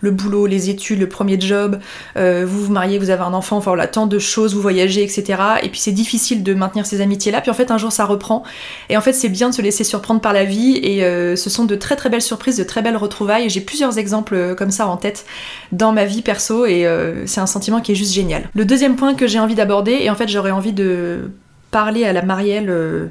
le 0.00 0.10
boulot, 0.10 0.46
les 0.46 0.70
études, 0.70 0.98
le 1.00 1.08
premier 1.08 1.38
job, 1.38 1.78
euh, 2.16 2.44
vous 2.46 2.64
vous 2.64 2.72
mariez, 2.72 2.98
vous 2.98 3.10
avez 3.10 3.22
un 3.22 3.34
enfant, 3.34 3.58
enfin 3.58 3.70
voilà, 3.70 3.86
tant 3.86 4.06
de 4.06 4.18
choses, 4.18 4.54
vous 4.54 4.62
voyagez, 4.62 5.02
etc. 5.02 5.40
Et 5.62 5.68
puis 5.68 5.80
c'est 5.80 5.92
difficile 5.92 6.42
de 6.42 6.54
maintenir 6.54 6.86
ces 6.86 7.00
amitiés-là. 7.00 7.40
Puis 7.42 7.50
en 7.50 7.54
fait, 7.54 7.70
un 7.70 7.78
jour 7.78 7.92
ça 7.92 8.06
reprend. 8.06 8.44
Et 8.88 8.96
en 8.96 9.00
fait, 9.00 9.12
c'est 9.12 9.28
bien 9.28 9.50
de 9.50 9.54
se 9.54 9.62
laisser 9.62 9.84
surprendre 9.84 10.20
par 10.20 10.32
la 10.32 10.44
vie. 10.44 10.76
Et 10.76 11.00
ce 11.36 11.50
sont 11.50 11.64
de 11.64 11.74
très 11.74 11.96
très 11.96 12.08
belles 12.08 12.22
surprises, 12.22 12.56
de 12.56 12.64
très 12.64 12.82
belles 12.82 12.96
retrouvailles. 12.96 13.50
J'ai 13.50 13.60
plusieurs 13.60 13.98
exemples 13.98 14.54
comme 14.56 14.70
ça 14.70 14.86
en 14.86 14.96
tête 14.96 15.26
dans 15.72 15.92
ma 15.92 16.04
vie 16.04 16.22
perso. 16.22 16.64
Et 16.64 16.86
c'est 17.26 17.40
un 17.40 17.46
sentiment 17.46 17.80
qui 17.80 17.92
est 17.92 17.94
juste 17.94 18.14
génial. 18.14 18.48
Le 18.54 18.64
deuxième 18.64 18.96
point 18.96 19.14
que 19.14 19.26
j'ai 19.26 19.38
envie 19.38 19.54
d'aborder, 19.54 19.98
et 20.00 20.10
en 20.10 20.14
fait 20.14 20.28
j'aurais 20.28 20.50
envie 20.50 20.72
de 20.72 21.30
parler 21.70 22.04
à 22.04 22.12
la 22.12 22.22
Marielle 22.22 23.10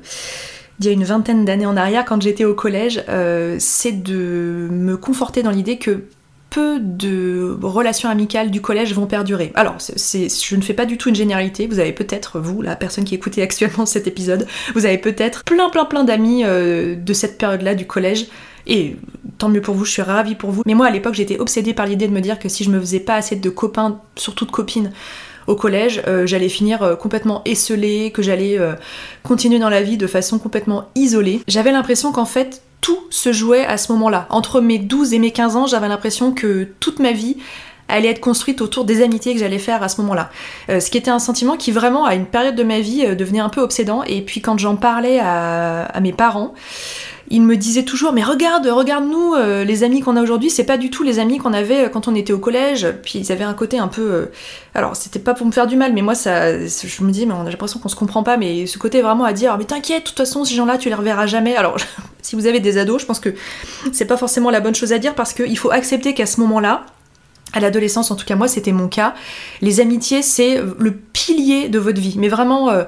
il 0.80 0.86
y 0.86 0.90
a 0.90 0.92
une 0.92 1.04
vingtaine 1.04 1.46
d'années 1.46 1.66
en 1.66 1.76
arrière, 1.76 2.06
quand 2.06 2.22
j'étais 2.22 2.46
au 2.46 2.54
collège, 2.54 3.04
euh, 3.10 3.58
c'est 3.60 3.92
de 3.92 4.68
me 4.72 4.96
conforter 4.96 5.44
dans 5.44 5.52
l'idée 5.52 5.78
que 5.78 6.06
peu 6.50 6.80
de 6.80 7.58
relations 7.62 8.10
amicales 8.10 8.50
du 8.50 8.62
collège 8.62 8.94
vont 8.94 9.06
perdurer. 9.06 9.52
Alors, 9.56 9.78
je 9.80 10.56
ne 10.56 10.62
fais 10.62 10.74
pas 10.74 10.86
du 10.86 10.98
tout 10.98 11.10
une 11.10 11.16
généralité. 11.16 11.68
Vous 11.68 11.80
avez 11.80 11.92
peut-être, 11.92 12.40
vous, 12.40 12.62
la 12.62 12.76
personne 12.76 13.04
qui 13.04 13.14
écoutez 13.14 13.42
actuellement 13.42 13.86
cet 13.86 14.08
épisode, 14.08 14.48
vous 14.74 14.86
avez 14.86 14.98
peut-être 14.98 15.44
plein, 15.44 15.70
plein, 15.70 15.86
plein 15.86 16.04
d'amis 16.04 16.44
euh, 16.46 16.96
de 16.96 17.14
cette 17.14 17.38
période-là 17.38 17.76
du 17.76 17.86
collège. 17.86 18.28
Et 18.68 18.96
tant 19.38 19.50
mieux 19.50 19.62
pour 19.62 19.76
vous, 19.76 19.86
je 19.86 19.92
suis 19.92 20.02
ravie 20.02 20.36
pour 20.36 20.52
vous. 20.52 20.64
Mais 20.66 20.74
moi, 20.74 20.88
à 20.88 20.92
l'époque, 20.92 21.16
j'étais 21.16 21.40
obsédée 21.40 21.74
par 21.74 21.86
l'idée 21.86 22.08
de 22.08 22.14
me 22.14 22.22
dire 22.22 22.40
que 22.40 22.50
si 22.50 22.64
je 22.64 22.70
me 22.70 22.80
faisais 22.80 23.00
pas 23.00 23.16
assez 23.16 23.36
de 23.36 23.50
copains, 23.50 24.00
surtout 24.16 24.46
de 24.46 24.52
copines, 24.52 24.92
au 25.50 25.56
collège, 25.56 26.02
euh, 26.08 26.28
j'allais 26.28 26.48
finir 26.48 26.84
euh, 26.84 26.96
complètement 26.96 27.42
esselée, 27.44 28.12
que 28.12 28.22
j'allais 28.22 28.60
euh, 28.60 28.74
continuer 29.24 29.58
dans 29.58 29.70
la 29.70 29.82
vie 29.82 29.98
de 29.98 30.06
façon 30.06 30.38
complètement 30.38 30.86
isolée. 30.94 31.42
J'avais 31.48 31.72
l'impression 31.72 32.12
qu'en 32.12 32.26
fait, 32.26 32.62
tout 32.82 33.00
se 33.10 33.34
jouait 33.34 33.66
à 33.66 33.78
ce 33.78 33.92
moment-là. 33.94 34.28
Entre 34.30 34.62
mes 34.62 34.78
12 34.78 35.14
et 35.14 35.20
mes 35.20 35.32
15 35.32 35.56
ans, 35.56 35.66
j'avais 35.66 35.88
l'impression 35.88 36.34
que 36.34 36.68
toute 36.80 37.00
ma 37.00 37.14
vie 37.14 37.38
allait 37.88 38.10
être 38.10 38.20
construite 38.20 38.62
autour 38.62 38.86
des 38.86 39.02
amitiés 39.02 39.34
que 39.34 39.40
j'allais 39.40 39.58
faire 39.58 39.82
à 39.82 39.90
ce 39.90 40.00
moment-là. 40.02 40.30
ce 40.68 40.92
qui 40.92 41.00
était 41.00 41.10
un 41.10 41.18
sentiment 41.18 41.58
qui 41.58 41.72
vraiment, 41.72 42.06
à 42.06 42.14
une 42.14 42.28
période 42.28 42.54
de 42.54 42.62
ma 42.62 42.80
vie, 42.82 43.04
devenait 43.16 43.40
un 43.40 43.50
peu 43.50 43.62
obsédant. 43.62 44.04
Et 44.04 44.22
puis 44.22 44.42
quand 44.42 44.60
j'en 44.60 44.76
parlais 44.76 45.20
à, 45.20 46.00
mes 46.00 46.14
parents, 46.14 46.54
il 47.30 47.42
me 47.44 47.58
disait 47.58 47.84
toujours 47.84 48.12
mais 48.12 48.24
regarde, 48.24 48.66
regarde 48.68 49.06
nous, 49.06 49.36
euh, 49.36 49.64
les 49.64 49.84
amis 49.84 50.02
qu'on 50.02 50.16
a 50.16 50.22
aujourd'hui, 50.22 50.50
c'est 50.50 50.64
pas 50.64 50.78
du 50.78 50.90
tout 50.90 51.04
les 51.04 51.20
amis 51.20 51.38
qu'on 51.38 51.54
avait 51.54 51.90
quand 51.92 52.08
on 52.08 52.16
était 52.16 52.34
au 52.34 52.40
collège. 52.40 52.88
Puis 53.04 53.20
ils 53.20 53.32
avaient 53.32 53.44
un 53.44 53.54
côté 53.54 53.78
un 53.78 53.88
peu, 53.88 54.02
euh, 54.02 54.26
alors 54.74 54.96
c'était 54.96 55.20
pas 55.20 55.34
pour 55.34 55.46
me 55.46 55.52
faire 55.52 55.68
du 55.68 55.76
mal, 55.76 55.94
mais 55.94 56.02
moi 56.02 56.16
ça, 56.16 56.60
je 56.60 57.04
me 57.04 57.12
dis 57.12 57.26
mais 57.26 57.34
on 57.34 57.46
a 57.46 57.50
l'impression 57.50 57.80
qu'on 57.80 57.90
se 57.90 57.96
comprend 57.96 58.24
pas, 58.24 58.38
mais 58.38 58.66
ce 58.66 58.78
côté 58.78 59.02
vraiment 59.02 59.26
à 59.26 59.34
dire 59.34 59.58
mais 59.58 59.66
t'inquiète, 59.66 60.04
de 60.04 60.08
toute 60.10 60.18
façon 60.18 60.44
ces 60.44 60.56
gens-là 60.56 60.78
tu 60.78 60.90
les 60.90 60.96
reverras 60.96 61.28
jamais. 61.28 61.56
Alors 61.56 61.78
si 62.22 62.36
vous 62.36 62.48
avez 62.48 62.60
des 62.60 62.78
ados, 62.78 63.02
je 63.02 63.06
pense 63.06 63.20
que 63.20 63.34
c'est 63.92 64.06
pas 64.06 64.18
forcément 64.18 64.50
la 64.50 64.60
bonne 64.60 64.76
chose 64.76 64.94
à 64.94 64.98
dire 64.98 65.14
parce 65.14 65.34
qu'il 65.34 65.58
faut 65.58 65.72
accepter 65.72 66.14
qu'à 66.14 66.26
ce 66.26 66.40
moment-là, 66.42 66.86
à 67.54 67.60
l'adolescence, 67.60 68.12
en 68.12 68.16
tout 68.16 68.26
cas 68.26 68.36
moi 68.36 68.48
c'était 68.48 68.72
mon 68.72 68.88
cas, 68.88 69.14
les 69.62 69.80
amitiés 69.80 70.22
c'est 70.22 70.62
le 70.78 70.92
pilier 70.92 71.70
de 71.70 71.80
votre 71.80 72.00
vie. 72.00 72.16
Mais 72.18 72.28
vraiment, 72.28 72.70
euh, 72.70 72.84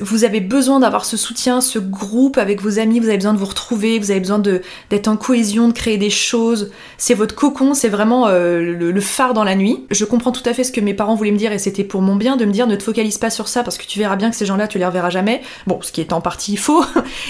vous 0.00 0.24
avez 0.24 0.40
besoin 0.40 0.80
d'avoir 0.80 1.04
ce 1.04 1.16
soutien, 1.16 1.60
ce 1.60 1.78
groupe 1.78 2.38
avec 2.38 2.60
vos 2.60 2.78
amis, 2.78 2.98
vous 2.98 3.08
avez 3.08 3.16
besoin 3.16 3.32
de 3.32 3.38
vous 3.38 3.44
retrouver, 3.46 3.98
vous 3.98 4.10
avez 4.10 4.20
besoin 4.20 4.38
d'être 4.38 5.08
en 5.08 5.16
cohésion, 5.16 5.68
de 5.68 5.72
créer 5.72 5.98
des 5.98 6.10
choses. 6.10 6.70
C'est 6.96 7.14
votre 7.14 7.34
cocon, 7.34 7.74
c'est 7.74 7.88
vraiment 7.88 8.26
euh, 8.28 8.60
le, 8.60 9.00
phare 9.00 9.34
dans 9.34 9.44
la 9.44 9.54
nuit. 9.54 9.84
Je 9.90 10.04
comprends 10.04 10.32
tout 10.32 10.42
à 10.44 10.52
fait 10.52 10.64
ce 10.64 10.72
que 10.72 10.80
mes 10.80 10.94
parents 10.94 11.14
voulaient 11.14 11.30
me 11.30 11.36
dire 11.36 11.52
et 11.52 11.58
c'était 11.58 11.84
pour 11.84 12.02
mon 12.02 12.16
bien 12.16 12.36
de 12.36 12.44
me 12.44 12.50
dire 12.50 12.66
ne 12.66 12.74
te 12.74 12.82
focalise 12.82 13.18
pas 13.18 13.30
sur 13.30 13.46
ça 13.46 13.62
parce 13.62 13.78
que 13.78 13.86
tu 13.86 13.98
verras 13.98 14.16
bien 14.16 14.30
que 14.30 14.36
ces 14.36 14.46
gens-là 14.46 14.66
tu 14.66 14.78
les 14.78 14.86
reverras 14.86 15.10
jamais. 15.10 15.42
Bon, 15.66 15.78
ce 15.80 15.92
qui 15.92 16.00
est 16.00 16.12
en 16.12 16.20
partie 16.20 16.56
faux 16.56 16.84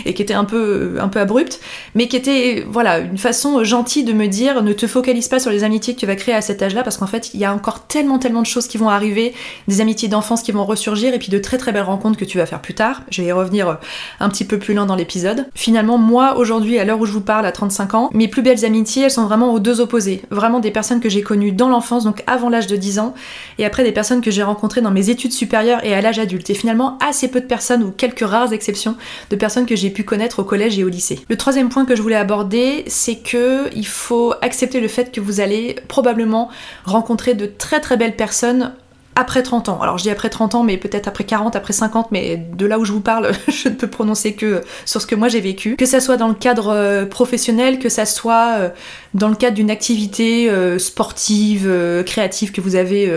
et 0.06 0.14
qui 0.14 0.22
était 0.22 0.34
un 0.34 0.44
peu, 0.44 0.96
un 1.00 1.08
peu 1.08 1.20
abrupt, 1.20 1.60
mais 1.94 2.08
qui 2.08 2.16
était 2.16 2.64
voilà 2.68 2.98
une 2.98 3.18
façon 3.18 3.62
gentille 3.62 4.04
de 4.04 4.12
me 4.12 4.26
dire 4.26 4.62
ne 4.62 4.72
te 4.72 4.86
focalise 4.86 5.28
pas 5.28 5.38
sur 5.38 5.50
les 5.50 5.64
amitiés 5.64 5.94
que 5.94 6.00
tu 6.00 6.06
vas 6.06 6.16
créer 6.16 6.34
à 6.34 6.40
cet 6.40 6.62
âge-là 6.62 6.82
parce 6.82 6.96
qu'en 6.96 7.06
fait 7.06 7.30
il 7.34 7.40
y 7.40 7.44
a 7.44 7.52
encore 7.52 7.86
tellement 7.86 8.18
tellement 8.18 8.40
de 8.40 8.46
choses 8.46 8.68
qui 8.68 8.78
vont 8.78 8.88
arriver, 8.88 9.34
des 9.68 9.80
amitiés 9.82 10.08
d'enfance 10.08 10.42
qui 10.42 10.52
vont 10.52 10.64
ressurgir 10.64 11.12
et 11.12 11.18
puis 11.18 11.28
de 11.28 11.38
très 11.38 11.58
très 11.58 11.72
belles 11.72 11.82
rencontres 11.82 12.18
que 12.18 12.24
tu 12.24 12.37
va 12.38 12.46
faire 12.46 12.60
plus 12.60 12.74
tard. 12.74 13.02
Je 13.10 13.22
vais 13.22 13.28
y 13.28 13.32
revenir 13.32 13.68
euh, 13.68 13.74
un 14.20 14.28
petit 14.28 14.44
peu 14.44 14.58
plus 14.58 14.74
loin 14.74 14.86
dans 14.86 14.94
l'épisode. 14.94 15.46
Finalement, 15.54 15.98
moi, 15.98 16.36
aujourd'hui, 16.36 16.78
à 16.78 16.84
l'heure 16.84 17.00
où 17.00 17.06
je 17.06 17.12
vous 17.12 17.20
parle, 17.20 17.46
à 17.46 17.52
35 17.52 17.94
ans, 17.94 18.10
mes 18.12 18.28
plus 18.28 18.42
belles 18.42 18.64
amitiés, 18.64 19.04
elles 19.04 19.10
sont 19.10 19.26
vraiment 19.26 19.52
aux 19.52 19.58
deux 19.58 19.80
opposés. 19.80 20.22
Vraiment 20.30 20.60
des 20.60 20.70
personnes 20.70 21.00
que 21.00 21.08
j'ai 21.08 21.22
connues 21.22 21.52
dans 21.52 21.68
l'enfance, 21.68 22.04
donc 22.04 22.22
avant 22.26 22.48
l'âge 22.48 22.66
de 22.66 22.76
10 22.76 22.98
ans, 22.98 23.14
et 23.58 23.64
après 23.64 23.84
des 23.84 23.92
personnes 23.92 24.20
que 24.20 24.30
j'ai 24.30 24.42
rencontrées 24.42 24.80
dans 24.80 24.90
mes 24.90 25.10
études 25.10 25.32
supérieures 25.32 25.84
et 25.84 25.94
à 25.94 26.00
l'âge 26.00 26.18
adulte. 26.18 26.48
Et 26.50 26.54
finalement, 26.54 26.98
assez 27.06 27.28
peu 27.28 27.40
de 27.40 27.46
personnes, 27.46 27.82
ou 27.82 27.90
quelques 27.90 28.26
rares 28.26 28.52
exceptions, 28.52 28.96
de 29.30 29.36
personnes 29.36 29.66
que 29.66 29.76
j'ai 29.76 29.90
pu 29.90 30.04
connaître 30.04 30.40
au 30.40 30.44
collège 30.44 30.78
et 30.78 30.84
au 30.84 30.88
lycée. 30.88 31.20
Le 31.28 31.36
troisième 31.36 31.68
point 31.68 31.84
que 31.84 31.96
je 31.96 32.02
voulais 32.02 32.16
aborder, 32.16 32.84
c'est 32.86 33.16
que 33.16 33.68
il 33.74 33.86
faut 33.86 34.34
accepter 34.42 34.80
le 34.80 34.88
fait 34.88 35.12
que 35.12 35.20
vous 35.20 35.40
allez 35.40 35.76
probablement 35.88 36.48
rencontrer 36.84 37.34
de 37.34 37.46
très 37.46 37.80
très 37.80 37.96
belles 37.96 38.16
personnes 38.16 38.72
après 39.18 39.42
30 39.42 39.68
ans. 39.68 39.80
Alors 39.82 39.98
je 39.98 40.04
dis 40.04 40.10
après 40.10 40.30
30 40.30 40.54
ans, 40.54 40.62
mais 40.62 40.76
peut-être 40.76 41.08
après 41.08 41.24
40, 41.24 41.56
après 41.56 41.72
50, 41.72 42.12
mais 42.12 42.36
de 42.36 42.66
là 42.66 42.78
où 42.78 42.84
je 42.84 42.92
vous 42.92 43.00
parle, 43.00 43.32
je 43.48 43.68
ne 43.68 43.74
peux 43.74 43.88
prononcer 43.88 44.34
que 44.34 44.62
sur 44.86 45.02
ce 45.02 45.08
que 45.08 45.16
moi 45.16 45.26
j'ai 45.26 45.40
vécu. 45.40 45.74
Que 45.74 45.86
ça 45.86 45.98
soit 45.98 46.16
dans 46.16 46.28
le 46.28 46.34
cadre 46.34 46.68
euh, 46.68 47.04
professionnel, 47.04 47.80
que 47.80 47.88
ça 47.88 48.06
soit 48.06 48.54
euh, 48.58 48.68
dans 49.14 49.28
le 49.28 49.34
cadre 49.34 49.56
d'une 49.56 49.72
activité 49.72 50.48
euh, 50.48 50.78
sportive, 50.78 51.68
créative 52.06 52.52
que 52.52 52.60
vous 52.60 52.76
avez 52.76 53.12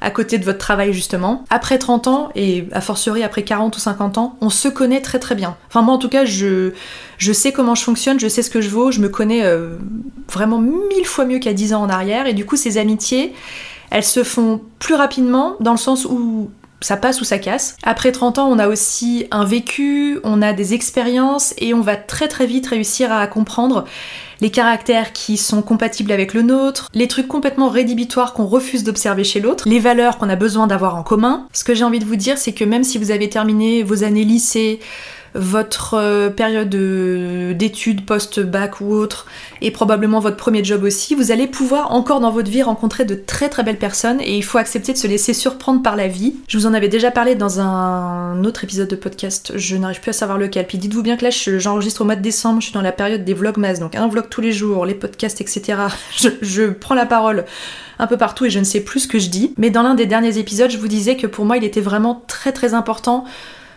à 0.00 0.10
côté 0.10 0.38
de 0.38 0.44
votre 0.44 0.58
travail 0.58 0.92
justement. 0.92 1.44
Après 1.48 1.78
30 1.78 2.08
ans, 2.08 2.30
et 2.34 2.66
a 2.72 2.80
fortiori 2.80 3.22
après 3.22 3.42
40 3.42 3.76
ou 3.76 3.80
50 3.80 4.18
ans, 4.18 4.36
on 4.40 4.50
se 4.50 4.66
connaît 4.66 5.00
très 5.00 5.20
très 5.20 5.36
bien. 5.36 5.56
Enfin 5.68 5.82
moi 5.82 5.94
en 5.94 5.98
tout 5.98 6.08
cas, 6.08 6.24
je, 6.24 6.72
je 7.18 7.32
sais 7.32 7.52
comment 7.52 7.76
je 7.76 7.84
fonctionne, 7.84 8.18
je 8.18 8.26
sais 8.26 8.42
ce 8.42 8.50
que 8.50 8.60
je 8.60 8.68
vaux, 8.68 8.90
je 8.90 8.98
me 8.98 9.08
connais 9.08 9.44
vraiment 10.28 10.58
mille 10.60 11.04
fois 11.04 11.24
mieux 11.24 11.38
qu'à 11.38 11.52
10 11.52 11.74
ans 11.74 11.82
en 11.82 11.88
arrière, 11.88 12.26
et 12.26 12.34
du 12.34 12.44
coup 12.44 12.56
ces 12.56 12.78
amitiés, 12.78 13.32
elles 13.90 14.04
se 14.04 14.24
font 14.24 14.60
plus 14.78 14.94
rapidement 14.94 15.56
dans 15.60 15.72
le 15.72 15.78
sens 15.78 16.04
où 16.04 16.50
ça 16.80 16.96
passe 16.96 17.20
ou 17.20 17.24
ça 17.24 17.38
casse. 17.38 17.76
Après 17.82 18.12
30 18.12 18.38
ans, 18.38 18.48
on 18.48 18.58
a 18.58 18.68
aussi 18.68 19.26
un 19.30 19.44
vécu, 19.44 20.18
on 20.24 20.42
a 20.42 20.52
des 20.52 20.74
expériences 20.74 21.54
et 21.58 21.74
on 21.74 21.80
va 21.80 21.96
très 21.96 22.28
très 22.28 22.46
vite 22.46 22.66
réussir 22.66 23.12
à 23.12 23.26
comprendre 23.26 23.84
les 24.40 24.50
caractères 24.50 25.12
qui 25.12 25.38
sont 25.38 25.62
compatibles 25.62 26.12
avec 26.12 26.34
le 26.34 26.42
nôtre, 26.42 26.90
les 26.92 27.08
trucs 27.08 27.28
complètement 27.28 27.70
rédhibitoires 27.70 28.34
qu'on 28.34 28.44
refuse 28.44 28.84
d'observer 28.84 29.24
chez 29.24 29.40
l'autre, 29.40 29.66
les 29.66 29.78
valeurs 29.78 30.18
qu'on 30.18 30.28
a 30.28 30.36
besoin 30.36 30.66
d'avoir 30.66 30.96
en 30.96 31.02
commun. 31.02 31.48
Ce 31.52 31.64
que 31.64 31.74
j'ai 31.74 31.84
envie 31.84 31.98
de 31.98 32.04
vous 32.04 32.16
dire, 32.16 32.36
c'est 32.36 32.52
que 32.52 32.64
même 32.64 32.84
si 32.84 32.98
vous 32.98 33.10
avez 33.10 33.30
terminé 33.30 33.82
vos 33.82 34.04
années 34.04 34.24
lycée, 34.24 34.80
votre 35.36 35.94
euh, 35.94 36.30
période 36.30 36.68
d'études 37.56 38.04
post-bac 38.04 38.80
ou 38.80 38.92
autre, 38.92 39.26
et 39.60 39.70
probablement 39.70 40.20
votre 40.20 40.36
premier 40.36 40.64
job 40.64 40.82
aussi, 40.82 41.14
vous 41.14 41.30
allez 41.30 41.46
pouvoir 41.46 41.92
encore 41.92 42.20
dans 42.20 42.30
votre 42.30 42.50
vie 42.50 42.62
rencontrer 42.62 43.04
de 43.04 43.14
très 43.14 43.48
très 43.48 43.62
belles 43.62 43.78
personnes 43.78 44.20
et 44.20 44.36
il 44.36 44.42
faut 44.42 44.58
accepter 44.58 44.92
de 44.92 44.98
se 44.98 45.06
laisser 45.06 45.34
surprendre 45.34 45.82
par 45.82 45.96
la 45.96 46.08
vie. 46.08 46.34
Je 46.48 46.58
vous 46.58 46.66
en 46.66 46.74
avais 46.74 46.88
déjà 46.88 47.10
parlé 47.10 47.34
dans 47.34 47.60
un 47.60 48.44
autre 48.44 48.64
épisode 48.64 48.88
de 48.88 48.96
podcast, 48.96 49.52
je 49.56 49.76
n'arrive 49.76 50.00
plus 50.00 50.10
à 50.10 50.14
savoir 50.14 50.38
lequel. 50.38 50.66
Puis 50.66 50.78
dites-vous 50.78 51.02
bien 51.02 51.16
que 51.16 51.24
là 51.24 51.30
j'enregistre 51.58 52.02
au 52.02 52.04
mois 52.04 52.16
de 52.16 52.22
décembre, 52.22 52.60
je 52.60 52.66
suis 52.66 52.74
dans 52.74 52.82
la 52.82 52.92
période 52.92 53.24
des 53.24 53.34
vlogmas, 53.34 53.78
donc 53.78 53.94
un 53.94 54.08
vlog 54.08 54.28
tous 54.30 54.40
les 54.40 54.52
jours, 54.52 54.86
les 54.86 54.94
podcasts, 54.94 55.40
etc. 55.40 55.78
Je, 56.16 56.28
je 56.40 56.64
prends 56.64 56.94
la 56.94 57.06
parole 57.06 57.44
un 57.98 58.06
peu 58.06 58.16
partout 58.16 58.44
et 58.44 58.50
je 58.50 58.58
ne 58.58 58.64
sais 58.64 58.80
plus 58.80 59.00
ce 59.00 59.08
que 59.08 59.18
je 59.18 59.28
dis. 59.28 59.52
Mais 59.56 59.70
dans 59.70 59.82
l'un 59.82 59.94
des 59.94 60.06
derniers 60.06 60.38
épisodes, 60.38 60.70
je 60.70 60.78
vous 60.78 60.88
disais 60.88 61.16
que 61.16 61.26
pour 61.26 61.44
moi 61.44 61.56
il 61.56 61.64
était 61.64 61.80
vraiment 61.80 62.22
très 62.26 62.52
très 62.52 62.74
important 62.74 63.24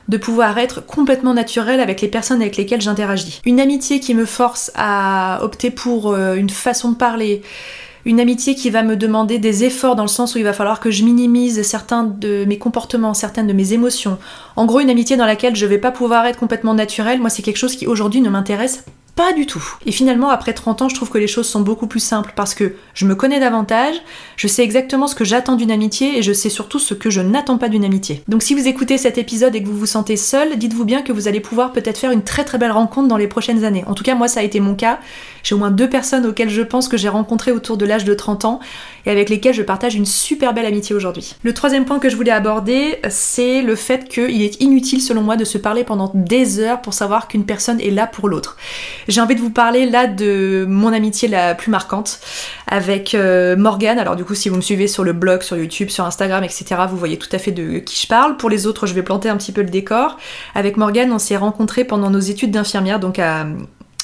de 0.09 0.17
pouvoir 0.17 0.57
être 0.57 0.85
complètement 0.85 1.33
naturel 1.33 1.79
avec 1.79 2.01
les 2.01 2.07
personnes 2.07 2.41
avec 2.41 2.57
lesquelles 2.57 2.81
j'interagis. 2.81 3.41
Une 3.45 3.59
amitié 3.59 3.99
qui 3.99 4.15
me 4.15 4.25
force 4.25 4.71
à 4.75 5.39
opter 5.43 5.69
pour 5.69 6.11
euh, 6.11 6.35
une 6.35 6.49
façon 6.49 6.91
de 6.91 6.95
parler, 6.95 7.43
une 8.05 8.19
amitié 8.19 8.55
qui 8.55 8.71
va 8.71 8.81
me 8.81 8.95
demander 8.95 9.37
des 9.37 9.63
efforts 9.63 9.95
dans 9.95 10.03
le 10.03 10.09
sens 10.09 10.33
où 10.33 10.39
il 10.39 10.43
va 10.43 10.53
falloir 10.53 10.79
que 10.79 10.89
je 10.89 11.03
minimise 11.03 11.61
certains 11.61 12.03
de 12.03 12.43
mes 12.45 12.57
comportements, 12.57 13.13
certaines 13.13 13.45
de 13.45 13.53
mes 13.53 13.73
émotions. 13.73 14.17
En 14.55 14.65
gros, 14.65 14.79
une 14.79 14.89
amitié 14.89 15.15
dans 15.15 15.27
laquelle 15.27 15.55
je 15.55 15.65
vais 15.67 15.77
pas 15.77 15.91
pouvoir 15.91 16.25
être 16.25 16.39
complètement 16.39 16.73
naturel, 16.73 17.19
moi 17.19 17.29
c'est 17.29 17.43
quelque 17.43 17.57
chose 17.57 17.75
qui 17.75 17.85
aujourd'hui 17.85 18.21
ne 18.21 18.29
m'intéresse 18.29 18.83
pas 19.15 19.33
du 19.33 19.45
tout. 19.45 19.63
Et 19.85 19.91
finalement, 19.91 20.29
après 20.29 20.53
30 20.53 20.81
ans, 20.81 20.89
je 20.89 20.95
trouve 20.95 21.09
que 21.09 21.17
les 21.17 21.27
choses 21.27 21.47
sont 21.47 21.61
beaucoup 21.61 21.87
plus 21.87 21.99
simples 21.99 22.33
parce 22.35 22.53
que 22.53 22.75
je 22.93 23.05
me 23.05 23.15
connais 23.15 23.39
davantage, 23.39 23.95
je 24.37 24.47
sais 24.47 24.63
exactement 24.63 25.07
ce 25.07 25.15
que 25.15 25.25
j'attends 25.25 25.55
d'une 25.55 25.71
amitié 25.71 26.17
et 26.17 26.21
je 26.21 26.33
sais 26.33 26.49
surtout 26.49 26.79
ce 26.79 26.93
que 26.93 27.09
je 27.09 27.21
n'attends 27.21 27.57
pas 27.57 27.69
d'une 27.69 27.85
amitié. 27.85 28.23
Donc 28.27 28.43
si 28.43 28.55
vous 28.55 28.67
écoutez 28.67 28.97
cet 28.97 29.17
épisode 29.17 29.55
et 29.55 29.63
que 29.63 29.67
vous 29.67 29.77
vous 29.77 29.85
sentez 29.85 30.17
seul, 30.17 30.57
dites-vous 30.57 30.85
bien 30.85 31.01
que 31.01 31.11
vous 31.11 31.27
allez 31.27 31.39
pouvoir 31.39 31.71
peut-être 31.71 31.97
faire 31.97 32.11
une 32.11 32.23
très 32.23 32.43
très 32.43 32.57
belle 32.57 32.71
rencontre 32.71 33.07
dans 33.07 33.17
les 33.17 33.27
prochaines 33.27 33.63
années. 33.63 33.83
En 33.87 33.93
tout 33.93 34.03
cas, 34.03 34.15
moi, 34.15 34.27
ça 34.27 34.39
a 34.39 34.43
été 34.43 34.59
mon 34.59 34.75
cas. 34.75 34.99
J'ai 35.43 35.55
au 35.55 35.57
moins 35.57 35.71
deux 35.71 35.89
personnes 35.89 36.25
auxquelles 36.25 36.49
je 36.49 36.61
pense 36.61 36.87
que 36.87 36.97
j'ai 36.97 37.09
rencontré 37.09 37.51
autour 37.51 37.77
de 37.77 37.85
l'âge 37.85 38.05
de 38.05 38.13
30 38.13 38.45
ans 38.45 38.59
et 39.05 39.09
avec 39.09 39.29
lesquelles 39.29 39.53
je 39.53 39.63
partage 39.63 39.95
une 39.95 40.05
super 40.05 40.53
belle 40.53 40.65
amitié 40.65 40.95
aujourd'hui. 40.95 41.35
Le 41.43 41.53
troisième 41.53 41.85
point 41.85 41.99
que 41.99 42.09
je 42.09 42.15
voulais 42.15 42.31
aborder, 42.31 42.99
c'est 43.09 43.61
le 43.61 43.75
fait 43.75 44.07
qu'il 44.07 44.41
est 44.41 44.61
inutile 44.61 45.01
selon 45.01 45.21
moi 45.21 45.37
de 45.37 45.45
se 45.45 45.57
parler 45.57 45.83
pendant 45.83 46.11
des 46.13 46.59
heures 46.59 46.81
pour 46.81 46.93
savoir 46.93 47.27
qu'une 47.27 47.45
personne 47.45 47.79
est 47.79 47.91
là 47.91 48.07
pour 48.07 48.29
l'autre. 48.29 48.57
J'ai 49.09 49.21
envie 49.21 49.33
de 49.33 49.41
vous 49.41 49.49
parler 49.49 49.89
là 49.89 50.05
de 50.05 50.65
mon 50.69 50.93
amitié 50.93 51.27
la 51.27 51.55
plus 51.55 51.71
marquante 51.71 52.19
avec 52.67 53.15
euh, 53.15 53.57
Morgane. 53.57 53.97
Alors 53.97 54.15
du 54.15 54.23
coup, 54.23 54.35
si 54.35 54.49
vous 54.49 54.55
me 54.55 54.61
suivez 54.61 54.87
sur 54.87 55.03
le 55.03 55.13
blog, 55.13 55.41
sur 55.41 55.57
YouTube, 55.57 55.89
sur 55.89 56.05
Instagram, 56.05 56.43
etc., 56.43 56.65
vous 56.87 56.95
voyez 56.95 57.17
tout 57.17 57.29
à 57.31 57.39
fait 57.39 57.51
de 57.51 57.79
qui 57.79 57.99
je 57.99 58.07
parle. 58.07 58.37
Pour 58.37 58.51
les 58.51 58.67
autres, 58.67 58.85
je 58.85 58.93
vais 58.93 59.01
planter 59.01 59.27
un 59.27 59.37
petit 59.37 59.51
peu 59.51 59.63
le 59.63 59.69
décor. 59.69 60.17
Avec 60.53 60.77
Morgane, 60.77 61.11
on 61.11 61.17
s'est 61.17 61.37
rencontrés 61.37 61.85
pendant 61.85 62.11
nos 62.11 62.19
études 62.19 62.51
d'infirmière, 62.51 62.99
donc 62.99 63.17
à 63.17 63.47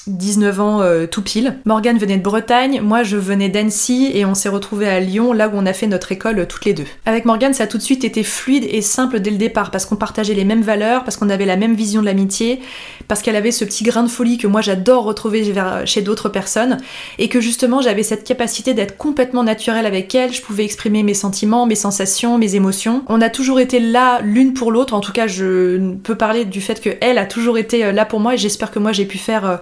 19 0.07 0.59
ans 0.59 0.81
euh, 0.81 1.07
tout 1.07 1.21
pile. 1.21 1.57
Morgane 1.65 1.97
venait 1.97 2.17
de 2.17 2.23
Bretagne, 2.23 2.81
moi 2.81 3.03
je 3.03 3.17
venais 3.17 3.49
d'Annecy 3.49 4.11
et 4.13 4.25
on 4.25 4.35
s'est 4.35 4.49
retrouvés 4.49 4.87
à 4.87 4.99
Lyon, 4.99 5.33
là 5.33 5.47
où 5.47 5.51
on 5.55 5.65
a 5.65 5.73
fait 5.73 5.87
notre 5.87 6.11
école 6.11 6.39
euh, 6.39 6.45
toutes 6.45 6.65
les 6.65 6.73
deux. 6.73 6.85
Avec 7.05 7.25
Morgane, 7.25 7.53
ça 7.53 7.63
a 7.63 7.67
tout 7.67 7.77
de 7.77 7.83
suite 7.83 8.03
été 8.03 8.23
fluide 8.23 8.65
et 8.69 8.81
simple 8.81 9.19
dès 9.19 9.31
le 9.31 9.37
départ 9.37 9.71
parce 9.71 9.85
qu'on 9.85 9.95
partageait 9.95 10.33
les 10.33 10.45
mêmes 10.45 10.61
valeurs, 10.61 11.03
parce 11.03 11.17
qu'on 11.17 11.29
avait 11.29 11.45
la 11.45 11.57
même 11.57 11.73
vision 11.75 12.01
de 12.01 12.05
l'amitié, 12.05 12.59
parce 13.07 13.21
qu'elle 13.21 13.35
avait 13.35 13.51
ce 13.51 13.65
petit 13.65 13.83
grain 13.83 14.03
de 14.03 14.07
folie 14.07 14.37
que 14.37 14.47
moi 14.47 14.61
j'adore 14.61 15.05
retrouver 15.05 15.53
chez 15.85 16.01
d'autres 16.01 16.29
personnes 16.29 16.77
et 17.17 17.29
que 17.29 17.41
justement 17.41 17.81
j'avais 17.81 18.03
cette 18.03 18.23
capacité 18.23 18.73
d'être 18.73 18.97
complètement 18.97 19.43
naturelle 19.43 19.85
avec 19.85 20.13
elle, 20.13 20.33
je 20.33 20.41
pouvais 20.41 20.65
exprimer 20.65 21.03
mes 21.03 21.13
sentiments, 21.13 21.65
mes 21.65 21.75
sensations, 21.75 22.37
mes 22.37 22.55
émotions. 22.55 23.03
On 23.07 23.21
a 23.21 23.29
toujours 23.29 23.59
été 23.59 23.79
là 23.79 24.19
l'une 24.21 24.53
pour 24.53 24.71
l'autre, 24.71 24.93
en 24.93 25.01
tout 25.01 25.13
cas 25.13 25.27
je 25.27 25.93
peux 26.03 26.15
parler 26.15 26.45
du 26.45 26.61
fait 26.61 26.79
qu'elle 26.79 27.17
a 27.17 27.25
toujours 27.25 27.57
été 27.57 27.85
euh, 27.85 27.91
là 27.91 28.05
pour 28.05 28.19
moi 28.19 28.35
et 28.35 28.37
j'espère 28.37 28.71
que 28.71 28.79
moi 28.79 28.91
j'ai 28.91 29.05
pu 29.05 29.17
faire 29.17 29.61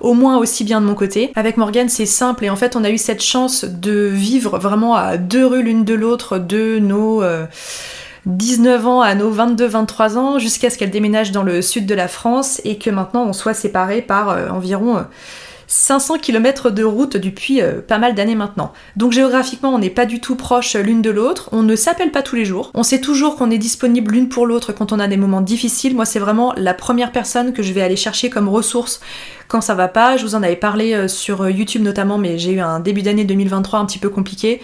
au 0.00 0.14
moins 0.14 0.38
aussi 0.38 0.64
bien 0.64 0.80
de 0.80 0.86
mon 0.86 0.94
côté. 0.94 1.32
Avec 1.34 1.56
Morgane, 1.56 1.88
c'est 1.88 2.06
simple 2.06 2.44
et 2.44 2.50
en 2.50 2.56
fait, 2.56 2.76
on 2.76 2.84
a 2.84 2.90
eu 2.90 2.98
cette 2.98 3.22
chance 3.22 3.64
de 3.64 4.08
vivre 4.12 4.58
vraiment 4.58 4.94
à 4.94 5.16
deux 5.16 5.46
rues 5.46 5.62
l'une 5.62 5.84
de 5.84 5.94
l'autre 5.94 6.38
de 6.38 6.78
nos 6.78 7.22
19 8.26 8.84
euh, 8.84 8.86
ans 8.86 9.00
à 9.00 9.14
nos 9.14 9.34
22-23 9.34 10.16
ans 10.16 10.38
jusqu'à 10.38 10.70
ce 10.70 10.78
qu'elle 10.78 10.90
déménage 10.90 11.32
dans 11.32 11.42
le 11.42 11.62
sud 11.62 11.86
de 11.86 11.94
la 11.94 12.08
France 12.08 12.60
et 12.64 12.78
que 12.78 12.90
maintenant 12.90 13.24
on 13.26 13.32
soit 13.32 13.54
séparés 13.54 14.02
par 14.02 14.30
euh, 14.30 14.48
environ 14.50 15.04
500 15.68 16.18
km 16.18 16.70
de 16.70 16.82
route 16.82 17.16
depuis 17.16 17.60
euh, 17.60 17.80
pas 17.80 17.98
mal 17.98 18.14
d'années 18.14 18.34
maintenant. 18.34 18.72
Donc 18.96 19.12
géographiquement, 19.12 19.72
on 19.74 19.78
n'est 19.78 19.90
pas 19.90 20.06
du 20.06 20.18
tout 20.18 20.34
proche 20.34 20.74
l'une 20.74 21.02
de 21.02 21.10
l'autre, 21.10 21.50
on 21.52 21.62
ne 21.62 21.76
s'appelle 21.76 22.10
pas 22.10 22.22
tous 22.22 22.36
les 22.36 22.44
jours, 22.44 22.70
on 22.74 22.82
sait 22.82 23.00
toujours 23.00 23.36
qu'on 23.36 23.50
est 23.50 23.58
disponible 23.58 24.12
l'une 24.12 24.28
pour 24.28 24.46
l'autre 24.46 24.72
quand 24.72 24.92
on 24.92 24.98
a 24.98 25.06
des 25.06 25.16
moments 25.18 25.42
difficiles. 25.42 25.94
Moi, 25.94 26.06
c'est 26.06 26.18
vraiment 26.18 26.52
la 26.56 26.74
première 26.74 27.12
personne 27.12 27.52
que 27.52 27.62
je 27.62 27.72
vais 27.72 27.82
aller 27.82 27.96
chercher 27.96 28.30
comme 28.30 28.48
ressource 28.48 29.00
quand 29.46 29.60
ça 29.60 29.74
va 29.74 29.88
pas. 29.88 30.16
Je 30.16 30.24
vous 30.24 30.34
en 30.34 30.42
avais 30.42 30.56
parlé 30.56 30.94
euh, 30.94 31.06
sur 31.06 31.42
euh, 31.42 31.50
YouTube 31.50 31.82
notamment, 31.82 32.18
mais 32.18 32.38
j'ai 32.38 32.52
eu 32.52 32.60
un 32.60 32.80
début 32.80 33.02
d'année 33.02 33.24
2023 33.24 33.78
un 33.78 33.86
petit 33.86 33.98
peu 33.98 34.08
compliqué. 34.08 34.60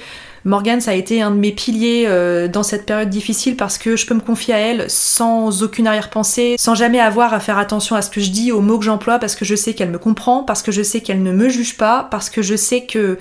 Morgane, 0.47 0.83
ça 0.83 0.91
a 0.91 0.95
été 0.95 1.23
un 1.23 1.31
de 1.31 1.37
mes 1.37 1.53
piliers 1.53 2.05
euh, 2.07 2.49
dans 2.49 2.63
cette 2.63 2.85
période 2.85 3.09
difficile 3.09 3.57
parce 3.57 3.79
que 3.79 3.97
je 3.97 4.05
peux 4.05 4.13
me 4.15 4.21
confier 4.21 4.53
à 4.53 4.59
elle 4.59 4.91
sans 4.91 5.63
aucune 5.63 5.87
arrière-pensée, 5.87 6.57
sans 6.59 6.75
jamais 6.75 7.01
avoir 7.01 7.33
à 7.33 7.41
faire 7.41 7.57
attention 7.57 7.97
à 7.97 8.03
ce 8.03 8.11
que 8.11 8.21
je 8.21 8.31
dis, 8.31 8.53
aux 8.53 8.61
mots 8.61 8.79
que 8.79 8.85
j'emploie, 8.85 9.19
parce 9.19 9.37
que 9.37 9.47
je 9.47 9.55
sais 9.55 9.73
qu'elle 9.73 9.91
me 9.91 9.99
comprend, 9.99 10.43
parce 10.43 10.63
que 10.63 10.71
je 10.71 10.83
sais 10.83 11.01
qu'elle 11.01 11.23
ne 11.23 11.33
me 11.33 11.49
juge 11.49 11.79
pas, 11.79 12.07
parce 12.11 12.29
que 12.29 12.43
je 12.43 12.57
sais 12.57 12.85
que 12.85 13.19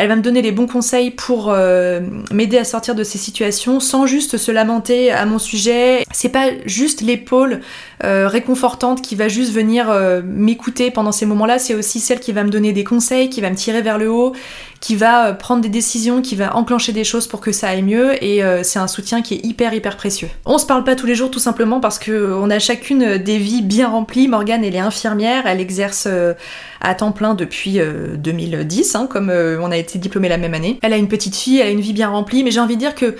elle 0.00 0.08
va 0.08 0.16
me 0.16 0.22
donner 0.22 0.40
les 0.40 0.50
bons 0.50 0.66
conseils 0.66 1.10
pour 1.10 1.50
euh, 1.50 2.00
m'aider 2.32 2.56
à 2.56 2.64
sortir 2.64 2.94
de 2.94 3.04
ces 3.04 3.18
situations 3.18 3.80
sans 3.80 4.06
juste 4.06 4.38
se 4.38 4.50
lamenter 4.50 5.12
à 5.12 5.26
mon 5.26 5.38
sujet. 5.38 6.04
C'est 6.10 6.30
pas 6.30 6.46
juste 6.64 7.02
l'épaule 7.02 7.60
euh, 8.02 8.26
réconfortante 8.26 9.02
qui 9.02 9.14
va 9.14 9.28
juste 9.28 9.52
venir 9.52 9.90
euh, 9.90 10.22
m'écouter 10.24 10.90
pendant 10.90 11.12
ces 11.12 11.26
moments-là, 11.26 11.58
c'est 11.58 11.74
aussi 11.74 12.00
celle 12.00 12.18
qui 12.20 12.32
va 12.32 12.44
me 12.44 12.48
donner 12.48 12.72
des 12.72 12.82
conseils, 12.82 13.28
qui 13.28 13.42
va 13.42 13.50
me 13.50 13.56
tirer 13.56 13.82
vers 13.82 13.98
le 13.98 14.10
haut, 14.10 14.32
qui 14.80 14.96
va 14.96 15.34
prendre 15.34 15.60
des 15.60 15.68
décisions, 15.68 16.22
qui 16.22 16.34
va 16.34 16.56
enclencher 16.56 16.92
des 16.92 17.04
choses 17.04 17.26
pour 17.26 17.42
que 17.42 17.52
ça 17.52 17.68
aille 17.68 17.82
mieux 17.82 18.24
et 18.24 18.42
c'est 18.62 18.78
un 18.78 18.88
soutien 18.88 19.20
qui 19.20 19.34
est 19.34 19.44
hyper 19.44 19.74
hyper 19.74 19.98
précieux. 19.98 20.28
On 20.46 20.56
se 20.56 20.64
parle 20.64 20.84
pas 20.84 20.96
tous 20.96 21.04
les 21.04 21.14
jours 21.14 21.30
tout 21.30 21.38
simplement 21.38 21.80
parce 21.80 21.98
que 21.98 22.32
on 22.40 22.48
a 22.48 22.58
chacune 22.58 23.18
des 23.18 23.36
vies 23.36 23.60
bien 23.60 23.88
remplies. 23.88 24.28
Morgane 24.28 24.64
elle 24.64 24.74
est 24.74 24.78
infirmière, 24.78 25.42
elle 25.46 25.60
exerce 25.60 26.08
à 26.80 26.94
temps 26.94 27.12
plein 27.12 27.34
depuis 27.34 27.78
2010, 27.78 28.94
hein, 28.94 29.06
comme 29.10 29.30
on 29.30 29.70
a 29.70 29.76
été 29.76 29.98
diplômée 29.98 30.28
la 30.28 30.38
même 30.38 30.54
année. 30.54 30.78
Elle 30.82 30.92
a 30.92 30.96
une 30.96 31.08
petite 31.08 31.36
fille, 31.36 31.60
elle 31.60 31.68
a 31.68 31.70
une 31.70 31.80
vie 31.80 31.92
bien 31.92 32.08
remplie, 32.08 32.42
mais 32.42 32.50
j'ai 32.50 32.60
envie 32.60 32.76
de 32.76 32.80
dire 32.80 32.94
que 32.94 33.16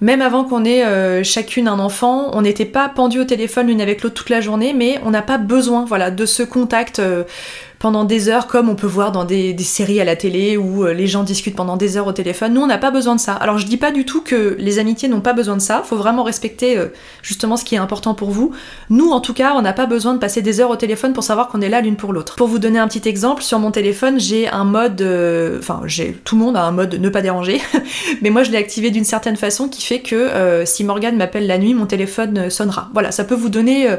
même 0.00 0.22
avant 0.22 0.44
qu'on 0.44 0.64
ait 0.64 0.84
euh, 0.84 1.22
chacune 1.22 1.68
un 1.68 1.78
enfant, 1.78 2.30
on 2.34 2.42
n'était 2.42 2.64
pas 2.64 2.88
pendu 2.88 3.20
au 3.20 3.24
téléphone 3.24 3.68
l'une 3.68 3.80
avec 3.80 4.02
l'autre 4.02 4.14
toute 4.14 4.30
la 4.30 4.40
journée, 4.40 4.72
mais 4.74 5.00
on 5.04 5.10
n'a 5.10 5.22
pas 5.22 5.38
besoin 5.38 5.84
voilà, 5.84 6.10
de 6.10 6.26
ce 6.26 6.42
contact 6.42 6.98
euh, 6.98 7.24
pendant 7.84 8.04
des 8.04 8.30
heures 8.30 8.46
comme 8.46 8.70
on 8.70 8.76
peut 8.76 8.86
voir 8.86 9.12
dans 9.12 9.26
des, 9.26 9.54
séries 9.58 10.00
à 10.00 10.04
la 10.04 10.16
télé 10.16 10.56
où 10.56 10.86
euh, 10.86 10.94
les 10.94 11.06
gens 11.06 11.22
discutent 11.22 11.54
pendant 11.54 11.76
des 11.76 11.98
heures 11.98 12.06
au 12.06 12.12
téléphone. 12.12 12.54
Nous, 12.54 12.62
on 12.62 12.66
n'a 12.66 12.78
pas 12.78 12.90
besoin 12.90 13.14
de 13.14 13.20
ça. 13.20 13.34
Alors 13.34 13.58
je 13.58 13.66
dis 13.66 13.76
pas 13.76 13.90
du 13.90 14.06
tout 14.06 14.22
que 14.22 14.56
les 14.58 14.78
amitiés 14.78 15.06
n'ont 15.06 15.20
pas 15.20 15.34
besoin 15.34 15.54
de 15.54 15.60
ça, 15.60 15.82
faut 15.84 15.96
vraiment 15.96 16.22
respecter 16.22 16.78
euh, 16.78 16.86
justement 17.20 17.58
ce 17.58 17.64
qui 17.66 17.74
est 17.74 17.78
important 17.78 18.14
pour 18.14 18.30
vous. 18.30 18.52
Nous, 18.88 19.10
en 19.10 19.20
tout 19.20 19.34
cas, 19.34 19.52
on 19.54 19.60
n'a 19.60 19.74
pas 19.74 19.84
besoin 19.84 20.14
de 20.14 20.18
passer 20.18 20.40
des 20.40 20.60
heures 20.60 20.70
au 20.70 20.76
téléphone 20.76 21.12
pour 21.12 21.24
savoir 21.24 21.48
qu'on 21.48 21.60
est 21.60 21.68
là 21.68 21.82
l'une 21.82 21.96
pour 21.96 22.14
l'autre. 22.14 22.36
Pour 22.36 22.48
vous 22.48 22.58
donner 22.58 22.78
un 22.78 22.88
petit 22.88 23.06
exemple, 23.06 23.42
sur 23.42 23.58
mon 23.58 23.70
téléphone, 23.70 24.18
j'ai 24.18 24.48
un 24.48 24.64
mode, 24.64 25.02
euh, 25.02 25.58
enfin, 25.58 25.82
j'ai 25.84 26.12
tout 26.24 26.36
le 26.36 26.42
monde 26.42 26.56
a 26.56 26.64
un 26.64 26.72
mode 26.72 26.94
ne 26.94 27.08
pas 27.10 27.20
déranger, 27.20 27.60
mais 28.22 28.30
moi 28.30 28.44
je 28.44 28.50
l'ai 28.50 28.56
activé 28.56 28.92
d'une 28.92 29.04
certaine 29.04 29.36
façon 29.36 29.68
qui 29.68 29.82
fait 29.82 30.00
que 30.00 30.62
si 30.64 30.84
Morgane 30.84 31.18
m'appelle 31.18 31.46
la 31.46 31.58
nuit, 31.58 31.74
mon 31.74 31.84
téléphone 31.84 32.48
sonnera. 32.48 32.88
Voilà, 32.94 33.12
ça 33.12 33.24
peut 33.24 33.34
vous 33.34 33.50
donner 33.50 33.90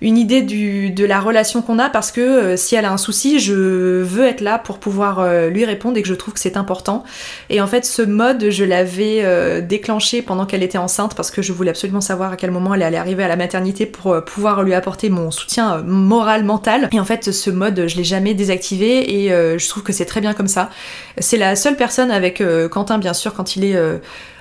une 0.00 0.16
idée 0.16 0.42
de 0.42 1.04
la 1.04 1.20
relation 1.20 1.62
qu'on 1.62 1.78
a 1.78 1.88
parce 1.88 2.12
que 2.12 2.20
euh, 2.20 2.56
si 2.56 2.76
elle 2.76 2.84
a 2.84 2.92
un 2.92 2.98
souci, 2.98 3.40
je 3.40 3.54
veux 3.54 4.26
être 4.26 4.40
là 4.40 4.58
pour 4.58 4.78
pouvoir 4.78 5.18
euh, 5.18 5.48
lui 5.50 5.64
répondre 5.64 5.96
et 5.98 6.02
que 6.02 6.08
je 6.08 6.14
trouve 6.14 6.34
que 6.34 6.40
c'est 6.40 6.56
important. 6.56 7.04
Et 7.50 7.60
en 7.60 7.66
fait, 7.66 7.84
ce 7.84 8.02
mode, 8.02 8.50
je 8.50 8.64
l'avais 8.64 9.20
euh, 9.22 9.60
déclenché 9.60 10.22
pendant 10.22 10.46
qu'elle 10.46 10.62
était 10.62 10.78
enceinte 10.78 11.14
parce 11.14 11.30
que 11.30 11.42
je 11.42 11.52
voulais 11.52 11.70
absolument 11.70 12.00
savoir 12.00 12.32
à 12.32 12.36
quel 12.36 12.50
moment 12.50 12.74
elle 12.74 12.82
allait 12.82 12.96
arriver 12.96 13.24
à 13.24 13.28
la 13.28 13.36
maternité 13.36 13.86
pour 13.86 14.22
pouvoir 14.24 14.62
lui 14.62 14.74
apporter 14.74 15.10
mon 15.10 15.30
soutien 15.30 15.78
moral, 15.82 16.44
mental. 16.44 16.88
Et 16.92 17.00
en 17.00 17.04
fait, 17.04 17.32
ce 17.32 17.50
mode, 17.50 17.88
je 17.88 17.96
l'ai 17.96 18.04
jamais 18.04 18.34
désactivé 18.34 19.24
et 19.24 19.28
je 19.28 19.68
trouve 19.68 19.82
que 19.82 19.92
c'est 19.92 20.04
très 20.04 20.20
bien 20.20 20.34
comme 20.34 20.48
ça. 20.48 20.70
C'est 21.18 21.36
la 21.36 21.56
seule 21.56 21.76
personne 21.76 22.10
avec 22.10 22.42
Quentin, 22.70 22.98
bien 22.98 23.14
sûr, 23.14 23.34
quand 23.34 23.56
il 23.56 23.64
est 23.64 23.76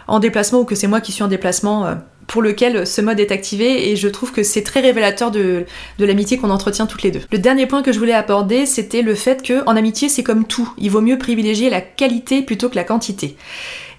en 0.08 0.20
déplacement 0.20 0.60
ou 0.60 0.66
que 0.66 0.76
c'est 0.76 0.88
moi 0.88 1.02
qui 1.02 1.12
suis 1.12 1.24
en 1.24 1.28
déplacement 1.28 1.98
pour 2.28 2.42
lequel 2.42 2.86
ce 2.86 3.02
mode 3.02 3.20
est 3.20 3.32
activé. 3.32 3.90
Et 3.90 3.96
je 3.96 4.08
trouve 4.08 4.32
que 4.32 4.44
c'est 4.44 4.64
très 4.64 4.82
révélateur 4.82 5.32
de, 5.32 5.66
de 5.98 6.06
l'amitié 6.06 6.38
qu'on 6.38 6.50
entretient 6.50 6.86
toutes 6.86 7.04
les 7.04 7.12
deux. 7.12 7.22
Le 7.32 7.40
dernier 7.40 7.66
point 7.66 7.82
que 7.82 7.92
je 7.92 8.00
voulais 8.00 8.14
aborder, 8.14 8.66
c'était 8.66 9.02
le 9.02 9.16
fait 9.16 9.42
que 9.42 9.64
en 9.66 9.76
amitié, 9.76 10.10
c'est 10.10 10.24
comme 10.24 10.46
tout, 10.46 10.72
il 10.78 10.92
vaut 10.92 11.02
mieux 11.02 11.18
privilégier 11.18 11.70
la 11.70 11.82
qualité 11.82 12.42
plutôt 12.42 12.70
que 12.70 12.76
la 12.76 12.84
quantité 12.84 13.38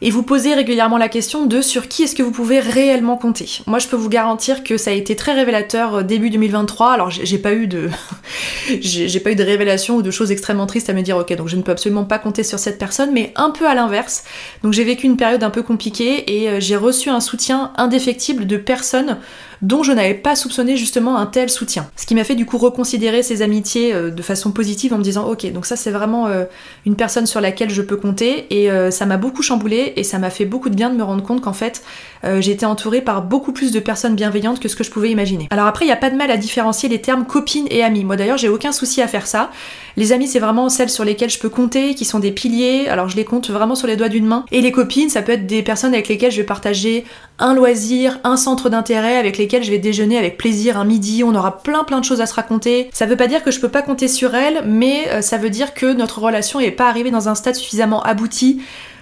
et 0.00 0.10
vous 0.10 0.22
posez 0.22 0.54
régulièrement 0.54 0.98
la 0.98 1.08
question 1.08 1.46
de 1.46 1.60
sur 1.60 1.88
qui 1.88 2.04
est-ce 2.04 2.14
que 2.14 2.22
vous 2.22 2.30
pouvez 2.30 2.60
réellement 2.60 3.16
compter. 3.16 3.60
Moi, 3.66 3.78
je 3.78 3.88
peux 3.88 3.96
vous 3.96 4.08
garantir 4.08 4.62
que 4.62 4.76
ça 4.76 4.90
a 4.90 4.94
été 4.94 5.16
très 5.16 5.34
révélateur 5.34 5.96
euh, 5.96 6.02
début 6.02 6.30
2023. 6.30 6.92
Alors, 6.92 7.10
j'ai 7.10 7.38
pas 7.38 7.52
eu 7.52 7.66
de, 7.66 7.90
j'ai 8.80 9.20
pas 9.20 9.32
eu 9.32 9.36
de 9.36 9.42
révélation 9.42 9.96
ou 9.96 10.02
de 10.02 10.10
choses 10.10 10.30
extrêmement 10.30 10.66
tristes 10.66 10.90
à 10.90 10.92
me 10.92 11.02
dire, 11.02 11.16
ok, 11.16 11.34
donc 11.36 11.48
je 11.48 11.56
ne 11.56 11.62
peux 11.62 11.72
absolument 11.72 12.04
pas 12.04 12.18
compter 12.18 12.44
sur 12.44 12.58
cette 12.58 12.78
personne, 12.78 13.10
mais 13.12 13.32
un 13.36 13.50
peu 13.50 13.66
à 13.66 13.74
l'inverse. 13.74 14.24
Donc, 14.62 14.72
j'ai 14.72 14.84
vécu 14.84 15.06
une 15.06 15.16
période 15.16 15.42
un 15.42 15.50
peu 15.50 15.62
compliquée 15.62 16.38
et 16.38 16.48
euh, 16.48 16.60
j'ai 16.60 16.76
reçu 16.76 17.10
un 17.10 17.20
soutien 17.20 17.72
indéfectible 17.76 18.46
de 18.46 18.56
personnes 18.56 19.18
dont 19.62 19.82
je 19.82 19.92
n'avais 19.92 20.14
pas 20.14 20.36
soupçonné 20.36 20.76
justement 20.76 21.16
un 21.16 21.26
tel 21.26 21.50
soutien. 21.50 21.88
Ce 21.96 22.06
qui 22.06 22.14
m'a 22.14 22.24
fait 22.24 22.34
du 22.34 22.46
coup 22.46 22.58
reconsidérer 22.58 23.22
ces 23.22 23.42
amitiés 23.42 23.92
euh, 23.92 24.10
de 24.10 24.22
façon 24.22 24.52
positive 24.52 24.92
en 24.92 24.98
me 24.98 25.02
disant 25.02 25.28
ok 25.28 25.50
donc 25.52 25.66
ça 25.66 25.76
c'est 25.76 25.90
vraiment 25.90 26.26
euh, 26.26 26.44
une 26.86 26.96
personne 26.96 27.26
sur 27.26 27.40
laquelle 27.40 27.70
je 27.70 27.82
peux 27.82 27.96
compter 27.96 28.46
et 28.50 28.70
euh, 28.70 28.90
ça 28.90 29.06
m'a 29.06 29.16
beaucoup 29.16 29.42
chamboulé 29.42 29.92
et 29.96 30.04
ça 30.04 30.18
m'a 30.18 30.30
fait 30.30 30.44
beaucoup 30.44 30.70
de 30.70 30.74
bien 30.74 30.90
de 30.90 30.96
me 30.96 31.02
rendre 31.02 31.22
compte 31.22 31.40
qu'en 31.40 31.52
fait 31.52 31.82
j'ai 32.40 32.50
été 32.50 32.66
entourée 32.66 33.00
par 33.00 33.22
beaucoup 33.22 33.52
plus 33.52 33.70
de 33.70 33.78
personnes 33.78 34.16
bienveillantes 34.16 34.58
que 34.58 34.68
ce 34.68 34.74
que 34.74 34.82
je 34.82 34.90
pouvais 34.90 35.08
imaginer. 35.08 35.46
Alors 35.50 35.66
après 35.66 35.84
il 35.84 35.88
n'y 35.88 35.92
a 35.92 35.96
pas 35.96 36.10
de 36.10 36.16
mal 36.16 36.32
à 36.32 36.36
différencier 36.36 36.88
les 36.88 37.00
termes 37.00 37.24
copine 37.24 37.66
et 37.70 37.84
amie. 37.84 38.02
Moi 38.02 38.16
d'ailleurs 38.16 38.38
j'ai 38.38 38.48
aucun 38.48 38.72
souci 38.72 39.00
à 39.00 39.06
faire 39.06 39.28
ça. 39.28 39.52
Les 39.96 40.10
amis 40.10 40.26
c'est 40.26 40.40
vraiment 40.40 40.68
celles 40.68 40.90
sur 40.90 41.04
lesquelles 41.04 41.30
je 41.30 41.38
peux 41.38 41.48
compter, 41.48 41.94
qui 41.94 42.04
sont 42.04 42.18
des 42.18 42.32
piliers, 42.32 42.88
alors 42.88 43.08
je 43.08 43.14
les 43.14 43.24
compte 43.24 43.50
vraiment 43.50 43.76
sur 43.76 43.86
les 43.86 43.94
doigts 43.94 44.08
d'une 44.08 44.26
main. 44.26 44.44
Et 44.50 44.60
les 44.60 44.72
copines 44.72 45.10
ça 45.10 45.22
peut 45.22 45.30
être 45.30 45.46
des 45.46 45.62
personnes 45.62 45.94
avec 45.94 46.08
lesquelles 46.08 46.32
je 46.32 46.38
vais 46.38 46.46
partager 46.46 47.04
un 47.38 47.54
loisir, 47.54 48.18
un 48.24 48.36
centre 48.36 48.68
d'intérêt 48.68 49.16
avec 49.16 49.38
je 49.50 49.70
vais 49.70 49.78
déjeuner 49.78 50.18
avec 50.18 50.36
plaisir 50.36 50.78
un 50.78 50.84
midi, 50.84 51.24
on 51.24 51.34
aura 51.34 51.58
plein 51.58 51.84
plein 51.84 52.00
de 52.00 52.04
choses 52.04 52.20
à 52.20 52.26
se 52.26 52.34
raconter. 52.34 52.90
Ça 52.92 53.06
veut 53.06 53.16
pas 53.16 53.26
dire 53.26 53.42
que 53.42 53.50
je 53.50 53.60
peux 53.60 53.68
pas 53.68 53.82
compter 53.82 54.08
sur 54.08 54.34
elle, 54.34 54.62
mais 54.66 55.08
euh, 55.08 55.20
ça 55.22 55.38
veut 55.38 55.50
dire 55.50 55.74
que 55.74 55.92
notre 55.92 56.20
relation 56.20 56.60
est 56.60 56.70
pas 56.70 56.88
arrivée 56.88 57.10
dans 57.10 57.28
un 57.28 57.34
stade 57.34 57.54
suffisamment 57.54 58.02
abouti 58.02 58.60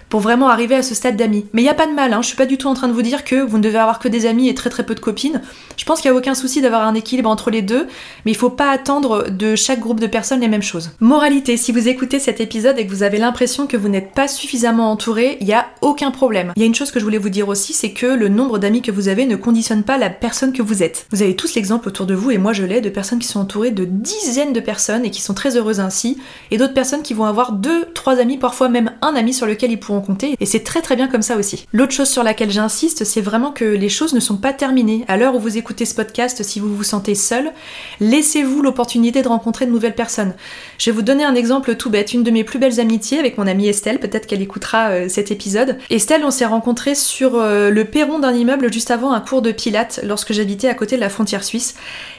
pour 0.09 0.21
vraiment 0.21 0.49
arriver 0.49 0.75
à 0.75 0.83
ce 0.83 0.95
stade 0.95 1.17
d'amis. 1.17 1.47
Mais 1.53 1.63
il 1.63 1.65
y 1.65 1.71
a 1.71 1.75
pas 1.75 1.87
de 1.87 1.93
mal, 1.93 2.13
hein. 2.13 2.23
je 2.23 2.29
suis 2.29 2.37
pas 2.37 2.47
du 2.47 2.59
tout 2.59 2.69
en 2.69 2.75
train 2.75 2.89
de 2.89 2.93
vous 2.93 3.03
dire 3.03 3.25
que 3.25 3.37
vous 3.37 3.59
ne 3.59 3.63
devez 3.63 3.79
avoir 3.79 3.99
que 3.99 4.09
des 4.09 4.27
amis 4.27 4.49
et 4.49 4.55
très 4.55 4.71
très 4.71 4.85
peu 4.85 4.95
de 4.95 5.01
copines. 5.01 5.43
Je 5.77 5.85
pense 5.85 6.01
qu'il 6.01 6.11
y 6.11 6.15
a 6.15 6.17
aucun 6.17 6.35
souci 6.35 6.61
d'avoir 6.61 6.87
un 6.87 6.95
équilibre 6.95 7.29
entre 7.29 7.51
les 7.51 7.63
deux, 7.63 7.87
mais 8.25 8.33
il 8.33 8.37
faut 8.37 8.51
pas 8.51 8.71
attendre 8.71 9.31
de 9.31 9.57
chaque 9.57 9.81
groupe 9.81 10.01
de 10.01 10.07
personnes 10.07 10.41
les 10.41 10.49
mêmes 10.49 10.63
choses. 10.63 10.91
Moralité, 11.01 11.57
si 11.57 11.73
vous 11.73 11.89
écoutez 11.89 12.19
cet 12.19 12.41
épisode 12.41 12.79
et 12.79 12.87
que 12.87 12.91
vous 12.91 13.03
avez 13.03 13.19
l'impression 13.19 13.67
que 13.67 13.77
vous 13.77 13.89
n'êtes 13.89 14.13
pas 14.13 14.29
suffisamment 14.29 14.91
entouré, 14.91 15.39
il 15.41 15.47
y 15.47 15.53
a 15.53 15.67
aucun 15.83 16.11
problème. 16.11 16.53
Il 16.57 16.61
y 16.61 16.63
a 16.63 16.67
une 16.67 16.75
chose 16.75 16.91
que 16.91 17.01
je 17.01 17.05
voulais 17.05 17.19
vous 17.19 17.29
dire 17.29 17.49
aussi, 17.49 17.73
c'est 17.73 17.93
que 17.93 18.07
le 18.07 18.29
nombre 18.29 18.59
d'amis 18.59 18.83
que 18.83 18.91
vous 18.91 19.09
avez 19.09 19.27
ne 19.27 19.37
conditionne 19.37 19.83
pas 19.83 19.99
la 19.99 20.11
personne 20.11 20.53
que 20.53 20.63
vous 20.63 20.83
êtes. 20.83 21.07
Vous 21.11 21.23
avez 21.23 21.37
tous 21.37 21.55
l'exemple 21.55 21.89
autour 21.89 22.07
de 22.07 22.15
vous, 22.15 22.31
et 22.31 22.39
moi 22.39 22.53
je 22.53 22.65
l'ai, 22.65 22.81
de 22.81 22.89
personnes 22.89 23.19
qui 23.19 23.29
sont 23.29 23.41
entourées 23.41 23.71
de 23.71 23.85
dizaines 23.85 24.53
de 24.53 24.61
personnes 24.61 25.05
et 25.05 25.11
qui 25.11 25.23
sont 25.23 25.35
très 25.35 25.57
heureuses 25.57 25.81
ainsi, 25.81 26.19
et 26.51 26.59
d'autres 26.59 26.75
personnes 26.75 27.03
qui 27.03 27.15
vont 27.15 27.25
avoir 27.25 27.53
deux, 27.53 27.87
trois 27.95 28.19
amis, 28.19 28.39
parfois 28.39 28.69
même 28.69 28.93
un 29.03 29.15
ami 29.15 29.35
sur 29.35 29.47
lequel 29.47 29.71
ils 29.71 29.81
pourront 29.81 29.96
et 30.41 30.47
c'est 30.47 30.65
très 30.65 30.83
très 30.83 30.97
bien 30.97 31.09
comme 31.09 31.23
ça 31.23 31.37
aussi. 31.37 31.67
L'autre 31.73 31.93
chose 31.93 32.09
sur 32.09 32.23
laquelle 32.23 32.51
j'insiste, 32.51 33.05
c'est 33.05 33.21
vraiment 33.21 33.53
que 33.53 33.65
les 33.65 33.89
choses 33.89 34.15
ne 34.15 34.21
sont 34.21 34.37
pas 34.37 34.53
terminées. 34.53 35.05
À 35.09 35.17
l'heure 35.17 35.35
où 35.35 35.41
vous 35.41 35.59
écoutez 35.59 35.85
ce 35.85 35.95
podcast, 35.95 36.43
si 36.43 36.61
vous 36.61 36.75
vous 36.75 36.85
sentez 36.85 37.15
seul, 37.15 37.53
laissez-vous 38.01 38.63
l'opportunité 38.63 39.23
de 39.23 39.29
rencontrer 39.29 39.67
de 39.67 39.71
nouvelles 39.71 39.95
personnes. 39.95 40.35
Je 40.79 40.91
vais 40.91 40.95
vous 40.95 41.03
donner 41.03 41.25
un 41.25 41.35
exemple 41.35 41.77
tout 41.77 41.91
bête, 41.91 42.13
une 42.13 42.23
de 42.23 42.31
mes 42.31 42.45
plus 42.45 42.59
belles 42.59 42.81
amitiés 42.81 43.19
avec 43.19 43.39
mon 43.39 43.47
amie 43.47 43.69
Estelle, 43.69 44.01
peut-être 44.01 44.27
qu'elle 44.27 44.43
écoutera 44.43 44.89
euh, 44.91 45.09
cet 45.09 45.31
épisode. 45.31 45.79
Estelle, 45.91 46.25
on 46.25 46.31
s'est 46.31 46.47
rencontrés 46.47 46.95
sur 46.95 47.37
euh, 47.37 47.71
le 47.71 47.85
perron 47.85 48.19
d'un 48.19 48.33
immeuble 48.33 48.73
juste 48.73 48.91
avant 48.91 49.13
un 49.13 49.21
cours 49.21 49.43
de 49.43 49.53
pilates 49.53 50.01
lorsque 50.05 50.33
j'habitais 50.33 50.69
à 50.69 50.75
côté 50.75 50.97
de 50.97 51.01
la 51.01 51.09
frontière 51.09 51.45
suisse. 51.45 51.75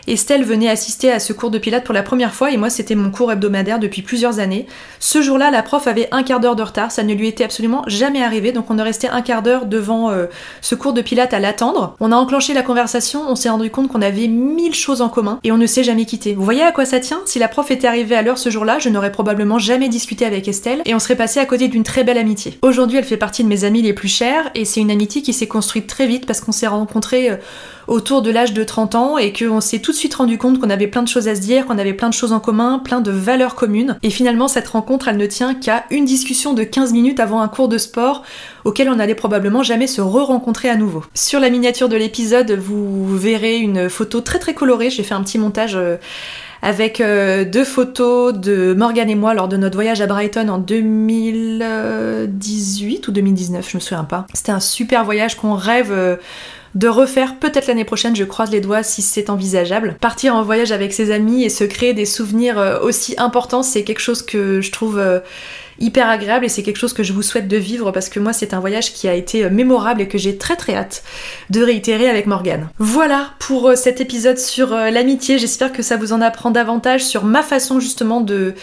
Estelle 0.07 0.43
venait 0.43 0.69
assister 0.69 1.11
à 1.11 1.19
ce 1.19 1.33
cours 1.33 1.51
de 1.51 1.57
pilates 1.57 1.83
pour 1.83 1.93
la 1.93 2.03
première 2.03 2.33
fois 2.33 2.51
et 2.51 2.57
moi 2.57 2.69
c'était 2.69 2.95
mon 2.95 3.11
cours 3.11 3.31
hebdomadaire 3.31 3.79
depuis 3.79 4.01
plusieurs 4.01 4.39
années. 4.39 4.65
Ce 4.99 5.21
jour-là, 5.21 5.51
la 5.51 5.63
prof 5.63 5.85
avait 5.87 6.07
un 6.11 6.23
quart 6.23 6.39
d'heure 6.39 6.55
de 6.55 6.63
retard, 6.63 6.91
ça 6.91 7.03
ne 7.03 7.13
lui 7.13 7.27
était 7.27 7.43
absolument 7.43 7.83
jamais 7.87 8.23
arrivé, 8.23 8.51
donc 8.51 8.69
on 8.69 8.77
est 8.77 8.83
resté 8.83 9.07
un 9.07 9.21
quart 9.21 9.41
d'heure 9.41 9.65
devant 9.65 10.09
euh, 10.11 10.27
ce 10.61 10.75
cours 10.75 10.93
de 10.93 11.01
pilates 11.01 11.33
à 11.33 11.39
l'attendre. 11.39 11.95
On 11.99 12.11
a 12.11 12.15
enclenché 12.15 12.53
la 12.53 12.63
conversation, 12.63 13.23
on 13.27 13.35
s'est 13.35 13.49
rendu 13.49 13.69
compte 13.69 13.89
qu'on 13.89 14.01
avait 14.01 14.27
mille 14.27 14.73
choses 14.73 15.01
en 15.01 15.09
commun 15.09 15.39
et 15.43 15.51
on 15.51 15.57
ne 15.57 15.65
s'est 15.65 15.83
jamais 15.83 16.05
quitté. 16.05 16.33
Vous 16.33 16.43
voyez 16.43 16.63
à 16.63 16.71
quoi 16.71 16.85
ça 16.85 16.99
tient? 16.99 17.21
Si 17.25 17.39
la 17.39 17.47
prof 17.47 17.69
était 17.71 17.87
arrivée 17.87 18.15
à 18.15 18.21
l'heure 18.21 18.37
ce 18.37 18.49
jour-là, 18.49 18.79
je 18.79 18.89
n'aurais 18.89 19.11
probablement 19.11 19.59
jamais 19.59 19.89
discuté 19.89 20.25
avec 20.25 20.47
Estelle 20.47 20.81
et 20.85 20.95
on 20.95 20.99
serait 20.99 21.15
passé 21.15 21.39
à 21.39 21.45
côté 21.45 21.67
d'une 21.67 21.83
très 21.83 22.03
belle 22.03 22.17
amitié. 22.17 22.57
Aujourd'hui, 22.61 22.97
elle 22.97 23.03
fait 23.03 23.17
partie 23.17 23.43
de 23.43 23.49
mes 23.49 23.63
amis 23.63 23.81
les 23.81 23.93
plus 23.93 24.07
chers 24.07 24.49
et 24.55 24.65
c'est 24.65 24.79
une 24.79 24.91
amitié 24.91 25.21
qui 25.21 25.33
s'est 25.33 25.47
construite 25.47 25.87
très 25.87 26.07
vite 26.07 26.25
parce 26.25 26.41
qu'on 26.41 26.51
s'est 26.51 26.67
rencontrés 26.67 27.29
euh, 27.29 27.37
autour 27.87 28.21
de 28.21 28.31
l'âge 28.31 28.53
de 28.53 28.63
30 28.63 28.95
ans 28.95 29.17
et 29.17 29.33
qu'on 29.33 29.61
s'est 29.61 29.79
tout 29.79 29.91
de 29.91 29.97
suite 29.97 30.15
rendu 30.15 30.37
compte 30.37 30.59
qu'on 30.59 30.69
avait 30.69 30.87
plein 30.87 31.03
de 31.03 31.07
choses 31.07 31.27
à 31.27 31.35
se 31.35 31.41
dire, 31.41 31.65
qu'on 31.65 31.77
avait 31.77 31.93
plein 31.93 32.09
de 32.09 32.13
choses 32.13 32.33
en 32.33 32.39
commun, 32.39 32.79
plein 32.79 33.01
de 33.01 33.11
valeurs 33.11 33.55
communes. 33.55 33.97
Et 34.03 34.09
finalement, 34.09 34.47
cette 34.47 34.67
rencontre, 34.67 35.07
elle 35.07 35.17
ne 35.17 35.25
tient 35.25 35.53
qu'à 35.53 35.85
une 35.89 36.05
discussion 36.05 36.53
de 36.53 36.63
15 36.63 36.93
minutes 36.93 37.19
avant 37.19 37.41
un 37.41 37.47
cours 37.47 37.67
de 37.67 37.77
sport 37.77 38.23
auquel 38.65 38.89
on 38.89 38.99
allait 38.99 39.15
probablement 39.15 39.63
jamais 39.63 39.87
se 39.87 40.01
re-rencontrer 40.01 40.69
à 40.69 40.75
nouveau. 40.75 41.03
Sur 41.13 41.39
la 41.39 41.49
miniature 41.49 41.89
de 41.89 41.95
l'épisode, 41.95 42.51
vous 42.51 43.17
verrez 43.17 43.57
une 43.57 43.89
photo 43.89 44.21
très 44.21 44.39
très 44.39 44.53
colorée, 44.53 44.89
j'ai 44.89 45.03
fait 45.03 45.13
un 45.13 45.23
petit 45.23 45.39
montage 45.39 45.75
euh, 45.75 45.97
avec 46.61 47.01
euh, 47.01 47.45
deux 47.45 47.63
photos 47.63 48.33
de 48.33 48.73
Morgan 48.73 49.09
et 49.09 49.15
moi 49.15 49.33
lors 49.33 49.47
de 49.47 49.55
notre 49.57 49.75
voyage 49.75 50.01
à 50.01 50.07
Brighton 50.07 50.49
en 50.49 50.57
2018 50.57 53.07
ou 53.07 53.11
2019, 53.11 53.69
je 53.69 53.77
me 53.77 53.81
souviens 53.81 54.03
pas. 54.03 54.27
C'était 54.33 54.51
un 54.51 54.59
super 54.59 55.05
voyage 55.05 55.37
qu'on 55.37 55.53
rêve 55.53 55.91
euh, 55.91 56.15
de 56.77 56.87
refaire 56.87 57.39
peut-être 57.39 57.67
l'année 57.67 57.85
prochaine, 57.85 58.15
je 58.15 58.23
croise 58.23 58.51
les 58.51 58.61
doigts 58.61 58.83
si 58.83 59.01
c'est 59.01 59.31
envisageable. 59.31 59.97
Partir 59.99 60.35
en 60.35 60.43
voyage 60.43 60.71
avec 60.71 60.93
ses 60.93 61.11
amis 61.11 61.43
et 61.43 61.49
se 61.49 61.63
créer 61.63 61.95
des 61.95 62.05
souvenirs 62.05 62.59
euh, 62.59 62.79
aussi 62.79 63.15
importants, 63.17 63.63
c'est 63.63 63.83
quelque 63.83 63.99
chose 63.99 64.21
que 64.21 64.61
je 64.61 64.71
trouve 64.71 64.99
hyper 65.79 66.09
agréable 66.09 66.45
et 66.45 66.49
c'est 66.49 66.63
quelque 66.63 66.77
chose 66.77 66.93
que 66.93 67.03
je 67.03 67.13
vous 67.13 67.21
souhaite 67.21 67.47
de 67.47 67.57
vivre 67.57 67.91
parce 67.91 68.09
que 68.09 68.19
moi 68.19 68.33
c'est 68.33 68.53
un 68.53 68.59
voyage 68.59 68.93
qui 68.93 69.07
a 69.07 69.13
été 69.13 69.49
mémorable 69.49 70.01
et 70.01 70.07
que 70.07 70.17
j'ai 70.17 70.37
très 70.37 70.55
très 70.55 70.75
hâte 70.75 71.03
de 71.49 71.61
réitérer 71.61 72.09
avec 72.09 72.27
Morgane. 72.27 72.69
Voilà 72.79 73.31
pour 73.39 73.71
cet 73.75 74.01
épisode 74.01 74.37
sur 74.37 74.69
l'amitié, 74.69 75.39
j'espère 75.39 75.71
que 75.71 75.81
ça 75.81 75.97
vous 75.97 76.13
en 76.13 76.21
apprend 76.21 76.51
davantage 76.51 77.03
sur 77.03 77.23
ma 77.23 77.43
façon 77.43 77.79
justement 77.79 78.21
de 78.21 78.53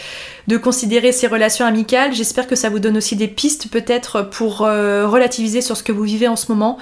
considérer 0.57 1.11
ces 1.11 1.27
relations 1.27 1.65
amicales. 1.65 2.13
J'espère 2.13 2.47
que 2.47 2.55
ça 2.55 2.69
vous 2.69 2.79
donne 2.79 2.97
aussi 2.97 3.15
des 3.15 3.27
pistes 3.27 3.67
peut-être 3.69 4.21
pour 4.21 4.61
euh, 4.61 5.07
relativiser 5.07 5.61
sur 5.61 5.77
ce 5.77 5.83
que 5.83 5.91
vous 5.91 6.03
vivez 6.03 6.27
en 6.27 6.35
ce 6.35 6.51
moment. 6.51 6.77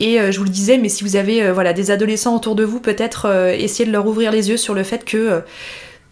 Et 0.00 0.20
euh, 0.20 0.32
je 0.32 0.38
vous 0.38 0.44
le 0.44 0.50
disais, 0.50 0.78
mais 0.78 0.88
si 0.88 1.04
vous 1.04 1.16
avez 1.16 1.42
euh, 1.42 1.52
voilà 1.52 1.72
des 1.72 1.90
adolescents 1.90 2.34
autour 2.34 2.54
de 2.54 2.64
vous, 2.64 2.80
peut-être 2.80 3.54
essayer 3.56 3.86
de 3.86 3.92
leur 3.92 4.06
ouvrir 4.06 4.30
les 4.30 4.50
yeux 4.50 4.56
sur 4.56 4.74
le 4.74 4.82
fait 4.82 5.04
que 5.04 5.42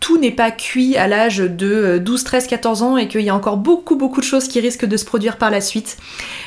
tout 0.03 0.19
n'est 0.19 0.33
pas 0.33 0.51
cuit 0.51 0.97
à 0.97 1.07
l'âge 1.07 1.39
de 1.39 1.99
12, 1.99 2.25
13, 2.25 2.47
14 2.49 2.83
ans 2.83 2.97
et 2.97 3.07
qu'il 3.07 3.21
y 3.21 3.31
a 3.31 3.35
encore 3.35 3.57
beaucoup 3.57 3.95
beaucoup 3.95 4.21
de 4.21 4.27
choses 4.27 4.49
qui 4.49 4.59
risquent 4.59 4.85
de 4.85 4.97
se 4.97 5.05
produire 5.05 5.39
par 5.39 5.49
la 5.49 5.61
suite. 5.61 5.97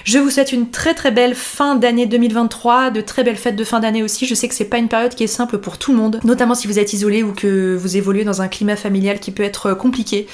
Je 0.03 0.19
vous 0.19 0.29
souhaite 0.29 0.51
une 0.51 0.69
très 0.69 0.93
très 0.93 1.09
belle 1.09 1.35
fin 1.35 1.75
d'année 1.75 2.05
2023, 2.05 2.91
de 2.91 2.99
très 2.99 3.23
belles 3.23 3.37
fêtes 3.37 3.55
de 3.55 3.63
fin 3.63 3.79
d'année 3.79 4.03
aussi. 4.03 4.25
Je 4.25 4.35
sais 4.35 4.49
que 4.49 4.53
c'est 4.53 4.65
pas 4.65 4.77
une 4.77 4.89
période 4.89 5.15
qui 5.15 5.23
est 5.23 5.27
simple 5.27 5.57
pour 5.57 5.77
tout 5.77 5.93
le 5.93 5.97
monde, 5.97 6.19
notamment 6.25 6.53
si 6.53 6.67
vous 6.67 6.79
êtes 6.79 6.91
isolé 6.91 7.23
ou 7.23 7.31
que 7.31 7.77
vous 7.77 7.95
évoluez 7.95 8.25
dans 8.25 8.41
un 8.41 8.49
climat 8.49 8.75
familial 8.75 9.21
qui 9.21 9.31
peut 9.31 9.43
être 9.43 9.73
compliqué. 9.73 10.27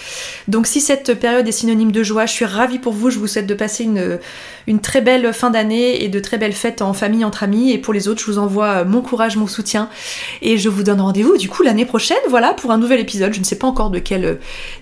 Donc 0.48 0.66
si 0.66 0.82
cette 0.82 1.14
période 1.14 1.48
est 1.48 1.52
synonyme 1.52 1.92
de 1.92 2.02
joie, 2.02 2.26
je 2.26 2.34
suis 2.34 2.46
ravie 2.46 2.80
pour 2.80 2.94
vous. 2.94 3.12
Je 3.12 3.20
vous 3.20 3.28
souhaite 3.28 3.46
de 3.46 3.54
passer 3.54 3.84
une, 3.84 4.18
une 4.66 4.80
très 4.80 5.02
belle 5.02 5.32
fin 5.32 5.52
d'année 5.52 6.04
et 6.04 6.10
de 6.10 6.20
très 6.20 6.40
belles 6.40 6.54
fêtes 6.54 6.82
en 6.82 6.94
famille, 6.94 7.24
entre 7.24 7.44
amis. 7.44 7.72
Et 7.72 7.78
pour 7.78 7.94
les 7.94 8.08
autres, 8.08 8.20
je 8.20 8.26
vous 8.26 8.40
envoie 8.40 8.84
mon 8.84 9.04
courage, 9.04 9.38
mon 9.38 9.48
soutien. 9.48 9.90
Et 10.42 10.58
je 10.58 10.70
vous 10.70 10.82
donne 10.82 11.02
rendez-vous 11.02 11.38
du 11.38 11.50
coup 11.50 11.62
l'année 11.62 11.86
prochaine, 11.86 12.18
voilà, 12.28 12.56
pour 12.56 12.72
un 12.72 12.80
nouvel 12.80 13.00
épisode 13.00 13.11
je 13.12 13.40
ne 13.40 13.44
sais 13.44 13.58
pas 13.58 13.68
encore 13.68 13.90
de 13.90 14.00
quel 14.00 14.26
euh, 14.26 14.36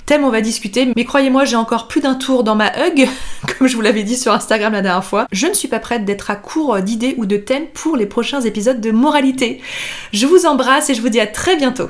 thème 0.06 0.24
on 0.24 0.30
va 0.30 0.42
discuter, 0.42 0.92
mais 0.96 1.06
croyez-moi, 1.06 1.46
j'ai 1.46 1.56
encore 1.56 1.88
plus 1.88 2.02
d'un 2.02 2.16
tour 2.16 2.44
dans 2.44 2.56
ma 2.56 2.72
hug, 2.78 3.08
comme 3.58 3.68
je 3.68 3.76
vous 3.76 3.82
l'avais 3.82 4.04
dit 4.04 4.18
sur 4.18 4.34
Instagram 4.34 4.74
la 4.74 4.82
dernière 4.82 5.04
fois. 5.04 5.28
Je 5.32 5.48
ne 5.48 5.54
suis 5.54 5.68
pas 5.68 5.80
prête 5.80 6.06
d'être 6.06 6.32
à 6.32 6.36
court 6.36 6.80
d'idées 6.82 7.16
ou 7.18 7.26
de 7.26 7.38
thèmes 7.38 7.68
pour 7.74 7.96
les 7.96 8.06
prochains 8.06 8.42
épisodes 8.42 8.82
de 8.82 8.92
moralité. 8.92 9.62
Je 10.14 10.26
vous 10.26 10.46
embrasse 10.46 10.90
et 10.90 10.94
je 10.94 11.02
vous 11.02 11.10
dis 11.10 11.20
à 11.20 11.28
très 11.28 11.56
bientôt. 11.56 11.90